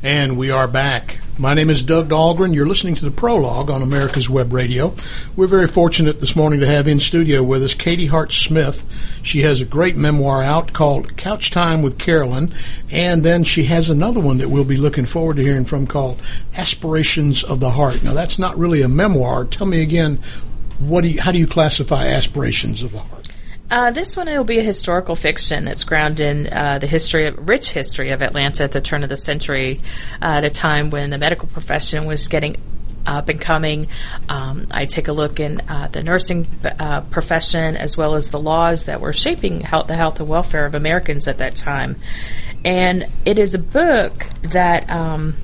[0.04, 1.18] And we are back.
[1.40, 2.56] My name is Doug Dahlgren.
[2.56, 4.96] You're listening to the prologue on America's Web Radio.
[5.36, 9.20] We're very fortunate this morning to have in studio with us Katie Hart Smith.
[9.22, 12.52] She has a great memoir out called Couch Time with Carolyn,
[12.92, 16.20] and then she has another one that we'll be looking forward to hearing from called
[16.58, 18.04] Aspirations of the Heart.
[18.04, 19.46] Now, that's not really a memoir.
[19.46, 20.18] Tell me again,
[20.80, 23.17] what do you, how do you classify Aspirations of the Heart?
[23.70, 27.50] Uh, this one will be a historical fiction that's grounded in uh, the history, of,
[27.50, 29.82] rich history of Atlanta at the turn of the century,
[30.22, 32.56] uh, at a time when the medical profession was getting
[33.06, 33.88] up and coming.
[34.30, 38.40] Um, I take a look in uh, the nursing uh, profession as well as the
[38.40, 41.98] laws that were shaping health, the health and welfare of Americans at that time.
[42.64, 45.36] And it is a book that um,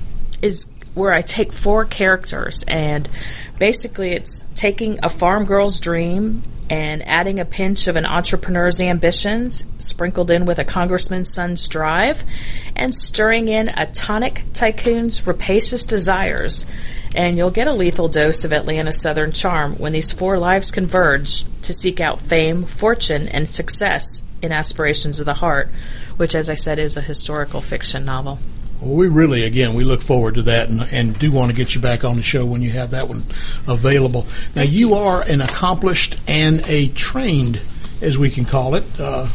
[0.41, 3.09] is where I take four characters and
[3.57, 9.65] basically it's taking a farm girl's dream and adding a pinch of an entrepreneur's ambitions,
[9.79, 12.23] sprinkled in with a congressman's son's drive,
[12.75, 16.65] and stirring in a tonic tycoon's rapacious desires.
[17.15, 21.43] And you'll get a lethal dose of Atlanta's southern charm when these four lives converge
[21.61, 25.69] to seek out fame, fortune, and success in Aspirations of the Heart,
[26.17, 28.39] which, as I said, is a historical fiction novel.
[28.83, 31.73] Well, we really, again, we look forward to that and, and, do want to get
[31.73, 33.23] you back on the show when you have that one
[33.65, 34.27] available.
[34.55, 37.61] Now, you are an accomplished and a trained,
[38.01, 39.29] as we can call it, uh,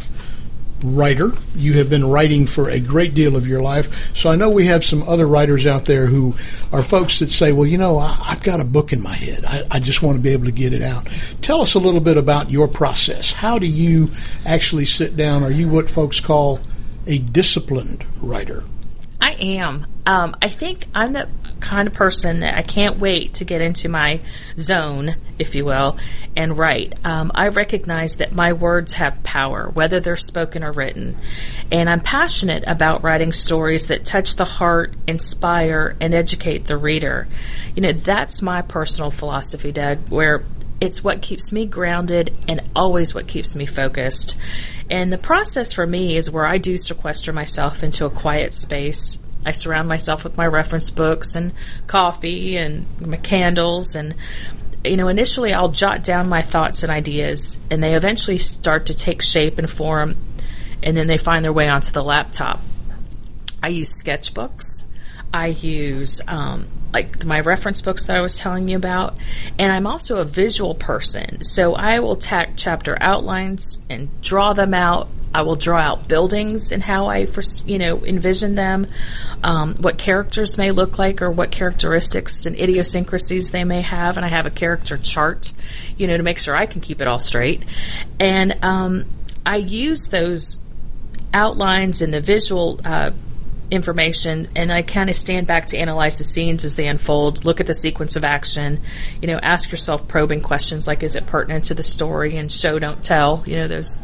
[0.83, 1.31] writer.
[1.55, 4.15] You have been writing for a great deal of your life.
[4.15, 6.35] So I know we have some other writers out there who
[6.71, 9.45] are folks that say, well, you know, I, have got a book in my head.
[9.45, 11.07] I, I just want to be able to get it out.
[11.41, 13.33] Tell us a little bit about your process.
[13.33, 14.11] How do you
[14.45, 15.41] actually sit down?
[15.41, 16.59] Are you what folks call
[17.07, 18.63] a disciplined writer?
[19.21, 19.85] I am.
[20.05, 21.27] Um, I think I'm the
[21.59, 24.21] kind of person that I can't wait to get into my
[24.57, 25.97] zone, if you will,
[26.35, 26.93] and write.
[27.05, 31.17] Um, I recognize that my words have power, whether they're spoken or written.
[31.71, 37.27] And I'm passionate about writing stories that touch the heart, inspire, and educate the reader.
[37.75, 40.43] You know, that's my personal philosophy, Doug, where
[40.81, 44.37] it's what keeps me grounded and always what keeps me focused.
[44.89, 49.23] And the process for me is where I do sequester myself into a quiet space.
[49.45, 51.53] I surround myself with my reference books and
[51.87, 54.15] coffee and my candles and
[54.83, 58.93] you know, initially I'll jot down my thoughts and ideas and they eventually start to
[58.93, 60.15] take shape and form
[60.81, 62.61] and then they find their way onto the laptop.
[63.61, 64.85] I use sketchbooks.
[65.33, 69.15] I use um, like my reference books that I was telling you about,
[69.57, 71.43] and I'm also a visual person.
[71.43, 75.07] So I will tack chapter outlines and draw them out.
[75.31, 77.27] I will draw out buildings and how I,
[77.65, 78.87] you know, envision them,
[79.43, 84.25] um, what characters may look like, or what characteristics and idiosyncrasies they may have, and
[84.25, 85.53] I have a character chart,
[85.97, 87.63] you know, to make sure I can keep it all straight.
[88.19, 89.05] And um,
[89.45, 90.57] I use those
[91.31, 93.11] outlines and the visual uh,
[93.71, 97.59] information and I kind of stand back to analyze the scenes as they unfold, look
[97.59, 98.81] at the sequence of action,
[99.21, 102.79] you know, ask yourself probing questions like is it pertinent to the story and show
[102.79, 103.99] don't tell, you know, those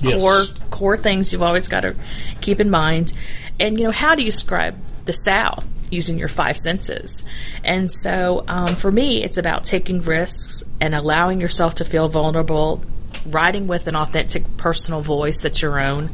[0.00, 0.20] yes.
[0.20, 1.96] core core things you've always got to
[2.40, 3.12] keep in mind.
[3.58, 5.66] And you know, how do you describe the South?
[5.90, 7.24] using your five senses.
[7.64, 12.82] And so um, for me, it's about taking risks and allowing yourself to feel vulnerable,
[13.26, 16.10] writing with an authentic personal voice that's your own.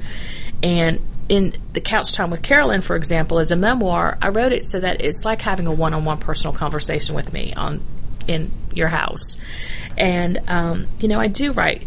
[0.62, 4.66] And in the couch time with Carolyn, for example, as a memoir, I wrote it
[4.66, 7.81] so that it's like having a one-on-one personal conversation with me on
[8.27, 9.39] in your house.
[9.97, 11.87] And um, you know, I do write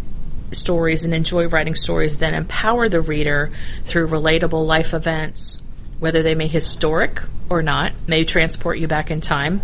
[0.52, 3.52] stories and enjoy writing stories that empower the reader
[3.84, 5.62] through relatable life events,
[6.00, 9.62] whether they may historic or not, may transport you back in time,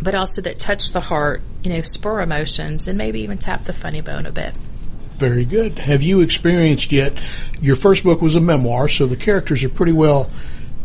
[0.00, 3.72] but also that touch the heart, you know, spur emotions, and maybe even tap the
[3.72, 4.54] funny bone a bit.
[5.16, 5.78] Very good.
[5.78, 7.12] Have you experienced yet?
[7.60, 10.30] Your first book was a memoir, so the characters are pretty well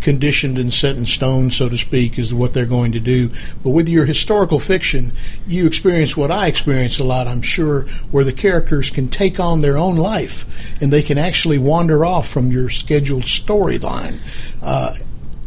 [0.02, 3.30] conditioned and set in stone, so to speak, is what they're going to do.
[3.64, 5.12] But with your historical fiction,
[5.46, 9.62] you experience what I experience a lot, I'm sure, where the characters can take on
[9.62, 14.20] their own life and they can actually wander off from your scheduled storyline.
[14.62, 14.94] Uh,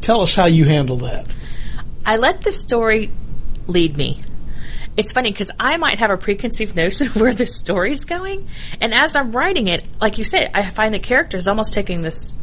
[0.00, 1.26] tell us how you handle that.
[2.04, 3.10] I let the story
[3.66, 4.20] lead me.
[5.00, 8.46] It's funny because I might have a preconceived notion of where the story's going,
[8.82, 12.38] and as I'm writing it, like you said, I find the characters almost taking this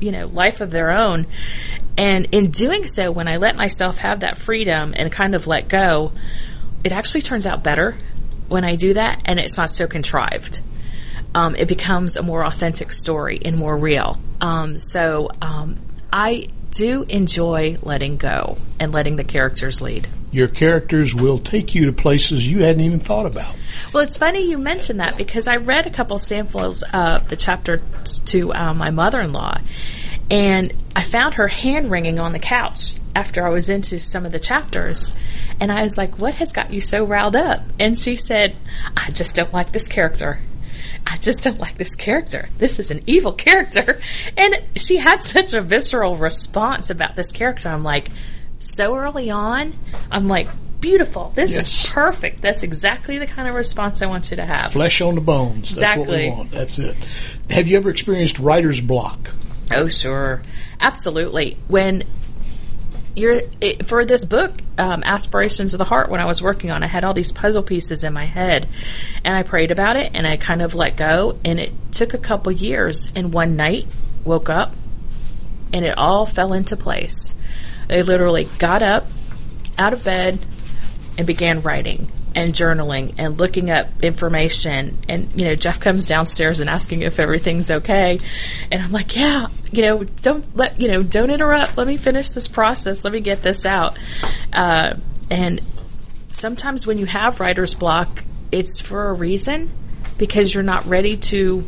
[0.00, 1.26] you know life of their own
[1.96, 5.68] and in doing so when i let myself have that freedom and kind of let
[5.68, 6.10] go
[6.82, 7.98] it actually turns out better
[8.48, 10.60] when i do that and it's not so contrived.
[11.34, 14.18] Um, it becomes a more authentic story and more real.
[14.40, 15.78] Um, so um,
[16.12, 21.86] i do enjoy letting go and letting the characters lead your characters will take you
[21.86, 23.54] to places you hadn't even thought about.
[23.92, 27.82] Well, it's funny you mentioned that because I read a couple samples of the chapter
[28.26, 29.58] to um, my mother in law,
[30.30, 34.32] and I found her hand wringing on the couch after I was into some of
[34.32, 35.14] the chapters.
[35.58, 37.62] And I was like, What has got you so riled up?
[37.78, 38.56] And she said,
[38.96, 40.40] I just don't like this character.
[41.06, 42.48] I just don't like this character.
[42.58, 44.00] This is an evil character.
[44.36, 47.68] And she had such a visceral response about this character.
[47.68, 48.08] I'm like,
[48.60, 49.72] so early on,
[50.10, 50.48] I'm like,
[50.80, 51.32] beautiful.
[51.34, 51.84] This yes.
[51.86, 52.40] is perfect.
[52.40, 54.72] That's exactly the kind of response I want you to have.
[54.72, 55.72] Flesh on the bones.
[55.72, 56.04] Exactly.
[56.04, 56.50] That's what we want.
[56.52, 56.96] That's it.
[57.50, 59.32] Have you ever experienced writer's block?
[59.72, 60.42] Oh, sure.
[60.80, 61.56] Absolutely.
[61.68, 62.04] When
[63.16, 66.82] you're it, for this book, um, Aspirations of the Heart, when I was working on,
[66.82, 68.68] I had all these puzzle pieces in my head,
[69.24, 72.18] and I prayed about it, and I kind of let go, and it took a
[72.18, 73.10] couple years.
[73.14, 73.86] And one night,
[74.24, 74.74] woke up,
[75.72, 77.40] and it all fell into place.
[77.90, 79.08] They literally got up
[79.76, 80.38] out of bed
[81.18, 84.96] and began writing and journaling and looking up information.
[85.08, 88.20] And, you know, Jeff comes downstairs and asking if everything's okay.
[88.70, 91.76] And I'm like, yeah, you know, don't let, you know, don't interrupt.
[91.76, 93.02] Let me finish this process.
[93.02, 93.98] Let me get this out.
[94.52, 94.94] Uh,
[95.28, 95.60] and
[96.28, 98.22] sometimes when you have writer's block,
[98.52, 99.68] it's for a reason
[100.16, 101.64] because you're not ready to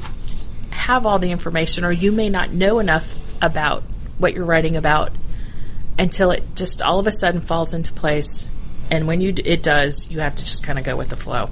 [0.70, 3.82] have all the information or you may not know enough about
[4.18, 5.10] what you're writing about
[5.99, 8.49] until it just all of a sudden falls into place.
[8.90, 11.51] And when you it does, you have to just kind of go with the flow.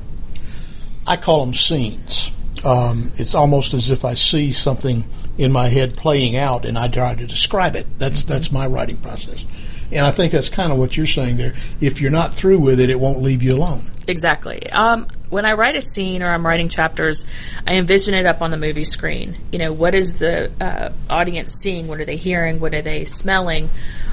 [1.06, 2.36] I call them scenes.
[2.64, 5.04] Um, it's almost as if I see something
[5.38, 7.86] in my head playing out, and I try to describe it.
[7.98, 8.32] That's mm-hmm.
[8.32, 9.46] that's my writing process.
[9.92, 11.52] And I think that's kind of what you're saying there.
[11.80, 13.82] If you're not through with it, it won't leave you alone.
[14.06, 14.70] Exactly.
[14.70, 17.26] Um, when I write a scene or I'm writing chapters,
[17.66, 19.36] I envision it up on the movie screen.
[19.52, 21.88] You know, what is the uh, audience seeing?
[21.88, 22.60] What are they hearing?
[22.60, 23.68] What are they smelling?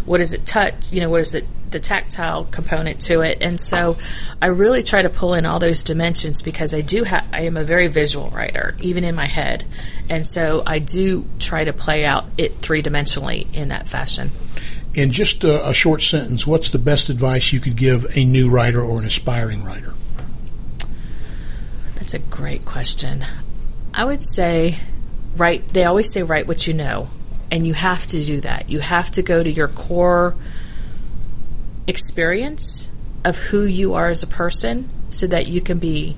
[0.07, 0.73] What is it touch?
[0.89, 3.39] You know, what is it the tactile component to it?
[3.41, 3.97] And so,
[4.41, 7.57] I really try to pull in all those dimensions because I do have I am
[7.57, 9.65] a very visual writer, even in my head,
[10.09, 14.31] and so I do try to play out it three dimensionally in that fashion.
[14.93, 18.49] In just a, a short sentence, what's the best advice you could give a new
[18.49, 19.93] writer or an aspiring writer?
[21.95, 23.25] That's a great question.
[23.93, 24.77] I would say
[25.35, 27.09] write they always say write what you know
[27.51, 28.69] and you have to do that.
[28.69, 30.35] You have to go to your core
[31.87, 32.91] experience
[33.23, 36.15] of who you are as a person so that you can be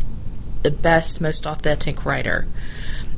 [0.63, 2.47] the best, most authentic writer.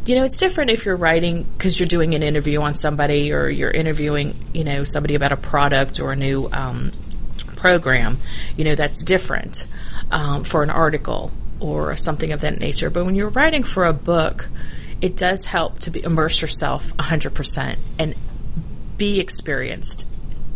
[0.06, 3.50] You know, it's different if you're writing because you're doing an interview on somebody or
[3.50, 6.92] you're interviewing, you know, somebody about a product or a new um,
[7.56, 8.18] program.
[8.58, 9.68] You know, that's different
[10.12, 12.90] um, for an article or something of that nature.
[12.90, 14.50] But when you're writing for a book,
[15.02, 18.16] it does help to be, immerse yourself 100% and
[18.98, 20.08] be experienced.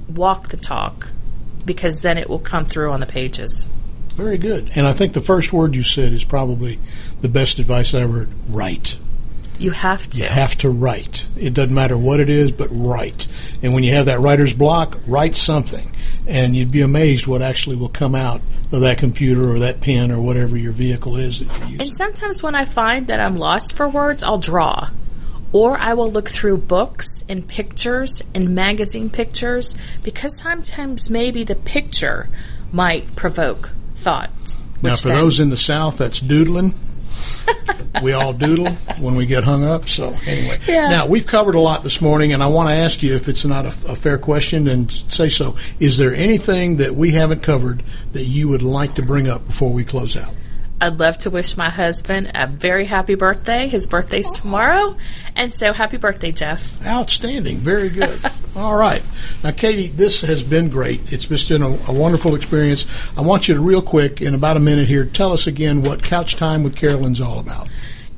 [0.08, 1.10] Walk the talk
[1.66, 3.68] because then it will come through on the pages.
[4.16, 4.72] Very good.
[4.76, 6.80] And I think the first word you said is probably
[7.22, 8.98] the best advice I ever heard write.
[9.58, 10.20] You have to.
[10.20, 11.28] You have to write.
[11.38, 13.28] It doesn't matter what it is, but write.
[13.62, 15.92] And when you have that writer's block, write something.
[16.28, 18.42] And you'd be amazed what actually will come out
[18.72, 22.56] of that computer or that pen or whatever your vehicle is that And sometimes when
[22.56, 24.90] I find that I'm lost for words, I'll draw
[25.56, 31.56] or I will look through books and pictures and magazine pictures because sometimes maybe the
[31.56, 32.28] picture
[32.74, 34.58] might provoke thought.
[34.82, 36.74] Now, for those in the South, that's doodling.
[38.02, 39.88] We all doodle when we get hung up.
[39.88, 40.90] So anyway, Yeah.
[40.90, 43.46] now we've covered a lot this morning, and I want to ask you if it's
[43.46, 45.56] not a, a fair question, then say so.
[45.80, 47.84] Is there anything that we haven't covered
[48.14, 50.34] that you would like to bring up before we close out?
[50.86, 53.68] I'd love to wish my husband a very happy birthday.
[53.68, 54.96] His birthday's tomorrow.
[55.36, 56.80] And so happy birthday, Jeff.
[56.86, 57.58] Outstanding.
[57.58, 58.20] Very good.
[58.56, 59.02] All right.
[59.44, 61.12] Now, Katie, this has been great.
[61.12, 62.86] It's just been a, a wonderful experience.
[63.18, 66.04] I want you to, real quick, in about a minute here, tell us again what
[66.04, 67.68] Couch Time with Carolyn's all about.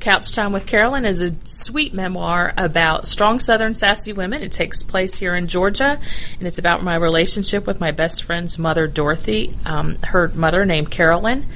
[0.00, 4.42] Couch Time with Carolyn is a sweet memoir about strong Southern sassy women.
[4.42, 5.98] It takes place here in Georgia,
[6.38, 10.90] and it's about my relationship with my best friend's mother, Dorothy, um, her mother named
[10.90, 11.46] Carolyn,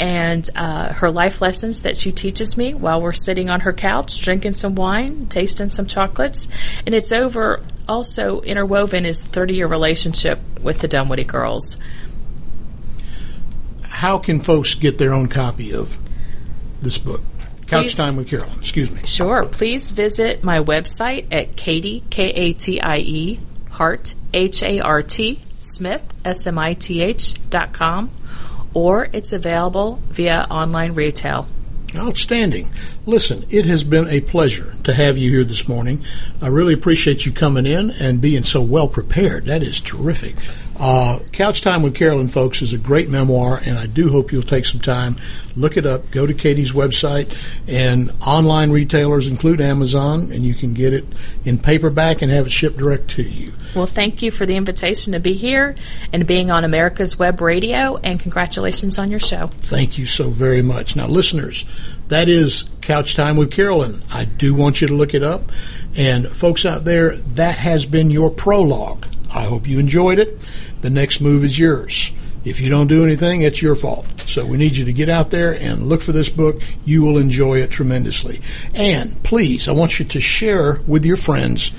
[0.00, 4.22] and uh, her life lessons that she teaches me while we're sitting on her couch,
[4.22, 6.48] drinking some wine, tasting some chocolates.
[6.86, 11.76] And it's over, also interwoven is 30 year relationship with the Dunwoody girls.
[13.82, 15.98] How can folks get their own copy of
[16.80, 17.20] this book?
[17.66, 17.94] Couch Please.
[17.94, 18.58] Time with Carolyn.
[18.58, 19.02] Excuse me.
[19.04, 19.44] Sure.
[19.44, 23.40] Please visit my website at Katie, K A T I E,
[23.70, 28.10] Hart, H A R T, Smith, S M I T H, dot com,
[28.74, 31.48] or it's available via online retail.
[31.96, 32.68] Outstanding.
[33.10, 36.04] Listen, it has been a pleasure to have you here this morning.
[36.40, 39.46] I really appreciate you coming in and being so well prepared.
[39.46, 40.36] That is terrific.
[40.78, 44.42] Uh, Couch Time with Carolyn, folks, is a great memoir, and I do hope you'll
[44.42, 45.16] take some time,
[45.56, 47.28] look it up, go to Katie's website,
[47.68, 51.04] and online retailers include Amazon, and you can get it
[51.44, 53.52] in paperback and have it shipped direct to you.
[53.74, 55.74] Well, thank you for the invitation to be here
[56.12, 59.48] and being on America's Web Radio, and congratulations on your show.
[59.48, 60.96] Thank you so very much.
[60.96, 61.66] Now, listeners,
[62.10, 64.02] that is Couch Time with Carolyn.
[64.12, 65.42] I do want you to look it up.
[65.96, 69.06] And folks out there, that has been your prologue.
[69.32, 70.38] I hope you enjoyed it.
[70.82, 72.12] The next move is yours.
[72.44, 74.06] If you don't do anything, it's your fault.
[74.22, 76.60] So we need you to get out there and look for this book.
[76.84, 78.40] You will enjoy it tremendously.
[78.74, 81.72] And please, I want you to share with your friends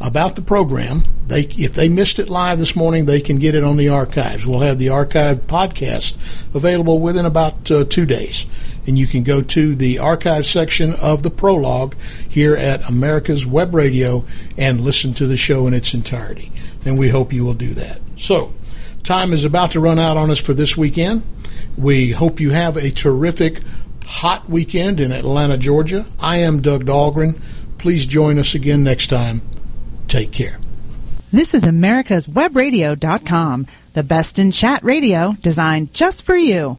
[0.00, 1.02] about the program.
[1.26, 4.46] They, if they missed it live this morning, they can get it on the archives.
[4.46, 6.16] We'll have the archived podcast
[6.54, 8.46] available within about uh, two days.
[8.86, 11.96] And you can go to the archive section of the prologue
[12.28, 14.24] here at America's Web Radio
[14.56, 16.52] and listen to the show in its entirety.
[16.84, 18.00] And we hope you will do that.
[18.16, 18.54] So,
[19.02, 21.24] time is about to run out on us for this weekend.
[21.76, 23.60] We hope you have a terrific
[24.06, 26.06] hot weekend in Atlanta, Georgia.
[26.20, 27.40] I am Doug Dahlgren.
[27.78, 29.42] Please join us again next time.
[30.08, 30.58] Take care.
[31.32, 36.74] This is America's Webradio.com, the best in chat radio designed just for you.